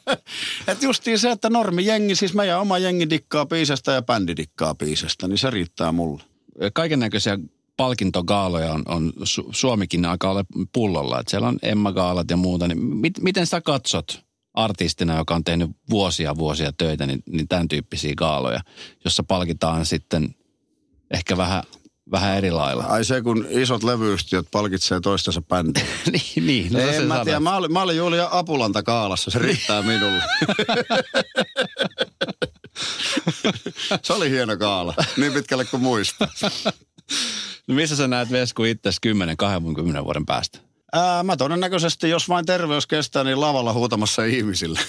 että 0.68 0.84
justiin 0.84 1.18
se, 1.18 1.30
että 1.30 1.50
normi 1.50 1.86
jengi, 1.86 2.14
siis 2.14 2.34
meidän 2.34 2.60
oma 2.60 2.78
jengi 2.78 3.10
dikkaa 3.10 3.46
biisestä 3.46 3.92
ja 3.92 4.02
bändi 4.02 4.36
dikkaa 4.36 4.74
biisestä, 4.74 5.28
niin 5.28 5.38
se 5.38 5.50
riittää 5.50 5.92
mulle. 5.92 6.22
Kaiken 6.72 6.98
näköisiä 6.98 7.38
palkintogaaloja 7.76 8.72
on, 8.72 8.82
on 8.88 9.12
Su- 9.20 9.48
Suomikin 9.52 10.04
aika 10.04 10.30
ole 10.30 10.44
pullolla. 10.72 11.20
Että 11.20 11.30
siellä 11.30 11.48
on 11.48 11.58
Emma-gaalat 11.62 12.30
ja 12.30 12.36
muuta. 12.36 12.68
Niin 12.68 12.82
mit, 12.82 13.20
miten 13.20 13.46
sä 13.46 13.60
katsot 13.60 14.26
artistina, 14.54 15.16
joka 15.16 15.34
on 15.34 15.44
tehnyt 15.44 15.70
vuosia 15.90 16.36
vuosia 16.36 16.72
töitä, 16.72 17.06
niin, 17.06 17.22
niin 17.26 17.48
tämän 17.48 17.68
tyyppisiä 17.68 18.14
gaaloja, 18.16 18.60
jossa 19.04 19.22
palkitaan 19.22 19.86
sitten 19.86 20.34
ehkä 21.10 21.36
vähän, 21.36 21.62
vähän 22.10 22.36
eri 22.36 22.50
lailla. 22.50 22.84
Ai 22.84 23.04
se, 23.04 23.22
kun 23.22 23.46
isot 23.50 23.82
levyyhtiöt 23.82 24.46
palkitsee 24.50 25.00
toistensa 25.00 25.42
bändiä. 25.42 25.84
niin, 26.12 26.46
niin. 26.46 26.72
No 26.72 26.78
en 26.78 27.06
mä 27.06 27.24
tiedä, 27.24 27.40
mä 27.40 27.56
olin, 27.56 27.72
mä 27.72 27.82
olin 27.82 27.96
Julia 27.96 28.28
Apulanta 28.30 28.82
kaalassa, 28.82 29.30
se 29.30 29.38
riittää 29.38 29.82
minulle. 29.82 30.22
se 34.02 34.12
oli 34.12 34.30
hieno 34.30 34.56
kaala, 34.56 34.94
niin 35.16 35.32
pitkälle 35.32 35.64
kuin 35.64 35.82
muista. 35.82 36.28
No 37.66 37.74
missä 37.74 37.96
sä 37.96 38.08
näet 38.08 38.30
Vesku 38.30 38.64
itse 38.64 38.90
10-20 40.00 40.04
vuoden 40.04 40.26
päästä? 40.26 40.58
Ää, 40.92 41.22
mä 41.22 41.36
todennäköisesti, 41.36 42.10
jos 42.10 42.28
vain 42.28 42.46
terveys 42.46 42.86
kestää, 42.86 43.24
niin 43.24 43.40
lavalla 43.40 43.72
huutamassa 43.72 44.24
ihmisille. 44.24 44.80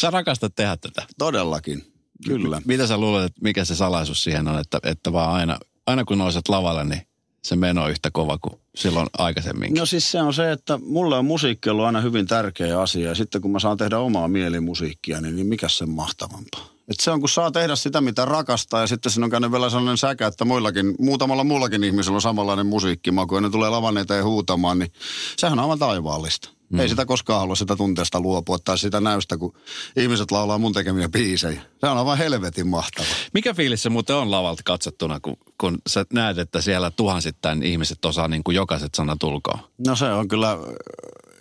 sä 0.00 0.10
rakastat 0.10 0.54
tehdä 0.54 0.76
tätä. 0.76 1.06
Todellakin, 1.18 1.92
kyllä. 2.26 2.60
M- 2.60 2.62
mitä 2.66 2.86
sä 2.86 2.98
luulet, 2.98 3.24
että 3.24 3.40
mikä 3.42 3.64
se 3.64 3.76
salaisuus 3.76 4.24
siihen 4.24 4.48
on, 4.48 4.60
että, 4.60 4.78
että 4.82 5.12
vaan 5.12 5.34
aina, 5.34 5.58
aina 5.86 6.04
kun 6.04 6.18
nouset 6.18 6.48
lavalle, 6.48 6.84
niin 6.84 7.02
se 7.44 7.56
meno 7.56 7.88
yhtä 7.88 8.10
kova 8.12 8.38
kuin 8.38 8.60
silloin 8.74 9.06
aikaisemmin. 9.18 9.74
No 9.74 9.86
siis 9.86 10.10
se 10.10 10.22
on 10.22 10.34
se, 10.34 10.52
että 10.52 10.78
mulle 10.78 11.16
on 11.16 11.24
musiikki 11.24 11.70
ollut 11.70 11.86
aina 11.86 12.00
hyvin 12.00 12.26
tärkeä 12.26 12.80
asia. 12.80 13.08
Ja 13.08 13.14
sitten 13.14 13.40
kun 13.40 13.50
mä 13.50 13.58
saan 13.58 13.76
tehdä 13.76 13.98
omaa 13.98 14.28
mielimusiikkia, 14.28 15.20
niin, 15.20 15.36
niin 15.36 15.46
mikä 15.46 15.68
sen 15.68 15.90
mahtavampaa? 15.90 16.71
Et 16.88 17.00
se 17.00 17.10
on, 17.10 17.20
kun 17.20 17.28
saa 17.28 17.50
tehdä 17.50 17.76
sitä, 17.76 18.00
mitä 18.00 18.24
rakastaa 18.24 18.80
ja 18.80 18.86
sitten 18.86 19.12
siinä 19.12 19.24
on 19.24 19.30
käynyt 19.30 19.52
vielä 19.52 19.70
sellainen 19.70 19.98
säkä, 19.98 20.26
että 20.26 20.44
muillakin, 20.44 20.94
muutamalla 20.98 21.44
muullakin 21.44 21.84
ihmisellä 21.84 22.14
on 22.14 22.22
samanlainen 22.22 22.66
musiikkimaku 22.66 23.34
ja 23.34 23.40
ne 23.40 23.50
tulee 23.50 23.70
lavan 23.70 23.98
eteen 23.98 24.24
huutamaan, 24.24 24.78
niin 24.78 24.92
sehän 25.36 25.58
on 25.58 25.62
aivan 25.62 25.78
taivaallista. 25.78 26.48
Mm. 26.72 26.80
Ei 26.80 26.88
sitä 26.88 27.06
koskaan 27.06 27.40
halua 27.40 27.56
sitä 27.56 27.76
tunteesta 27.76 28.20
luopua 28.20 28.58
tai 28.58 28.78
sitä 28.78 29.00
näystä, 29.00 29.36
kun 29.36 29.54
ihmiset 29.96 30.30
laulaa 30.30 30.58
mun 30.58 30.72
tekemiä 30.72 31.08
biisejä. 31.08 31.62
Se 31.80 31.86
on 31.86 31.98
aivan 31.98 32.18
helvetin 32.18 32.68
mahtava. 32.68 33.06
Mikä 33.34 33.54
fiilis 33.54 33.82
se 33.82 33.88
muuten 33.88 34.16
on 34.16 34.30
lavalta 34.30 34.62
katsottuna, 34.64 35.20
kun, 35.20 35.36
kun 35.60 35.78
sä 35.86 36.04
näet, 36.12 36.38
että 36.38 36.60
siellä 36.60 36.90
tuhansittain 36.90 37.62
ihmiset 37.62 38.04
osaa 38.04 38.28
niin 38.28 38.44
kuin 38.44 38.54
jokaiset 38.54 38.94
sanat 38.94 39.22
ulkoa? 39.22 39.58
No 39.86 39.96
se 39.96 40.04
on 40.04 40.28
kyllä 40.28 40.58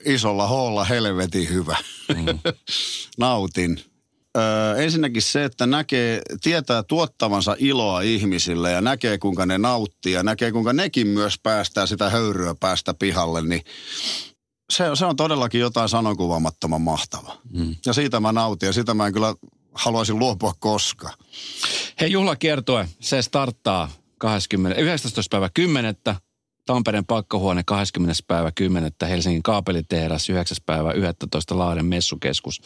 isolla 0.05 0.47
hoolla 0.47 0.83
helvetin 0.83 1.49
hyvä. 1.49 1.77
Mm. 2.15 2.39
Nautin. 3.19 3.90
Öö, 4.37 4.75
ensinnäkin 4.75 5.21
se, 5.21 5.43
että 5.43 5.65
näkee, 5.65 6.21
tietää 6.41 6.83
tuottavansa 6.83 7.55
iloa 7.59 8.01
ihmisille 8.01 8.71
ja 8.71 8.81
näkee 8.81 9.17
kuinka 9.17 9.45
ne 9.45 9.57
nauttii 9.57 10.13
ja 10.13 10.23
näkee 10.23 10.51
kuinka 10.51 10.73
nekin 10.73 11.07
myös 11.07 11.39
päästää 11.43 11.85
sitä 11.85 12.09
höyryä 12.09 12.55
päästä 12.59 12.93
pihalle, 12.93 13.41
niin 13.41 13.61
se, 14.71 14.85
se 14.93 15.05
on 15.05 15.15
todellakin 15.15 15.61
jotain 15.61 15.89
sanokuvaamattoman 15.89 16.81
mahtava. 16.81 17.37
Mm. 17.53 17.75
Ja 17.85 17.93
siitä 17.93 18.19
mä 18.19 18.31
nautin 18.31 18.67
ja 18.67 18.73
sitä 18.73 18.93
mä 18.93 19.07
en 19.07 19.13
kyllä 19.13 19.35
haluaisin 19.73 20.19
luopua 20.19 20.53
koskaan. 20.59 21.13
Hei 22.01 22.11
juhlakiertue, 22.11 22.87
se 22.99 23.21
starttaa 23.21 23.89
20, 24.17 24.81
19. 24.81 25.29
päivä 25.35 25.49
10. 25.53 25.95
Tampereen 26.65 27.05
pakkohuone 27.05 27.63
20. 27.65 28.21
päivä 28.27 28.51
10. 28.51 28.91
Helsingin 29.09 29.43
kaapelitehdas 29.43 30.29
9. 30.29 30.57
päivä 30.65 30.91
11. 30.91 31.57
Lahden 31.57 31.85
messukeskus. 31.85 32.61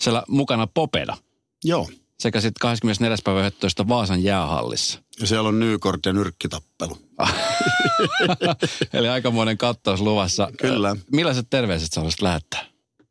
Siellä 0.00 0.22
mukana 0.28 0.66
Popeda. 0.66 1.16
Joo. 1.64 1.88
Sekä 2.18 2.40
sitten 2.40 2.60
24. 2.60 3.16
päivä 3.24 3.46
11. 3.46 3.88
Vaasan 3.88 4.22
jäähallissa. 4.22 5.02
Ja 5.20 5.26
siellä 5.26 5.48
on 5.48 5.58
Nykort 5.58 6.06
ja 6.06 6.12
nyrkkitappelu. 6.12 6.98
Eli 8.92 9.08
aikamoinen 9.08 9.58
kattaus 9.58 10.00
luvassa. 10.00 10.48
Kyllä. 10.58 10.96
Millaiset 11.12 11.46
terveiset 11.50 11.92
sä 11.92 12.00
haluaisit 12.00 12.22
lähettää? 12.22 12.64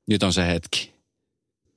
Nyt 0.08 0.24
on 0.24 0.34
se 0.34 0.48
hetki. 0.48 0.94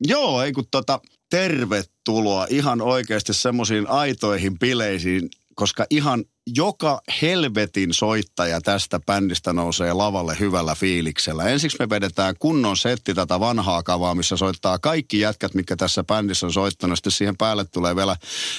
Joo, 0.00 0.42
ei 0.42 0.52
kun 0.52 0.64
tota, 0.70 1.00
tervetuloa 1.30 2.46
ihan 2.50 2.80
oikeasti 2.82 3.34
semmoisiin 3.34 3.88
aitoihin 3.88 4.58
bileisiin, 4.58 5.28
koska 5.56 5.86
ihan 5.90 6.24
joka 6.56 7.00
helvetin 7.22 7.94
soittaja 7.94 8.60
tästä 8.60 9.00
bändistä 9.00 9.52
nousee 9.52 9.92
lavalle 9.92 10.36
hyvällä 10.40 10.74
fiiliksellä. 10.74 11.44
Ensiksi 11.44 11.76
me 11.80 11.90
vedetään 11.90 12.34
kunnon 12.38 12.76
setti 12.76 13.14
tätä 13.14 13.40
vanhaa 13.40 13.82
kavaa, 13.82 14.14
missä 14.14 14.36
soittaa 14.36 14.78
kaikki 14.78 15.20
jätkät, 15.20 15.54
mitkä 15.54 15.76
tässä 15.76 16.04
bändissä 16.04 16.46
on 16.46 16.52
soittanut. 16.52 16.98
Sitten 16.98 17.12
siihen 17.12 17.36
päälle 17.36 17.64
tulee 17.64 17.96
vielä 17.96 18.16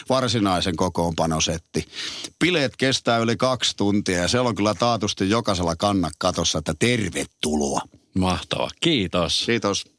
varsinaisen 0.10 0.76
kokoonpanosetti. 0.76 1.86
Bileet 2.40 2.78
kestää 2.78 3.18
yli 3.18 3.38
kaksi 3.38 3.78
tuntia 3.78 4.18
ja 4.18 4.28
siellä 4.28 4.50
on 4.50 4.56
kyllä 4.56 4.74
taatusti 4.74 5.30
jokaisella 5.30 5.76
kannakatossa, 5.76 6.60
että 6.60 6.74
tervetuloa. 6.80 7.82
Mahtava. 8.18 8.70
Kiitos. 8.82 9.44
Kiitos. 9.46 9.97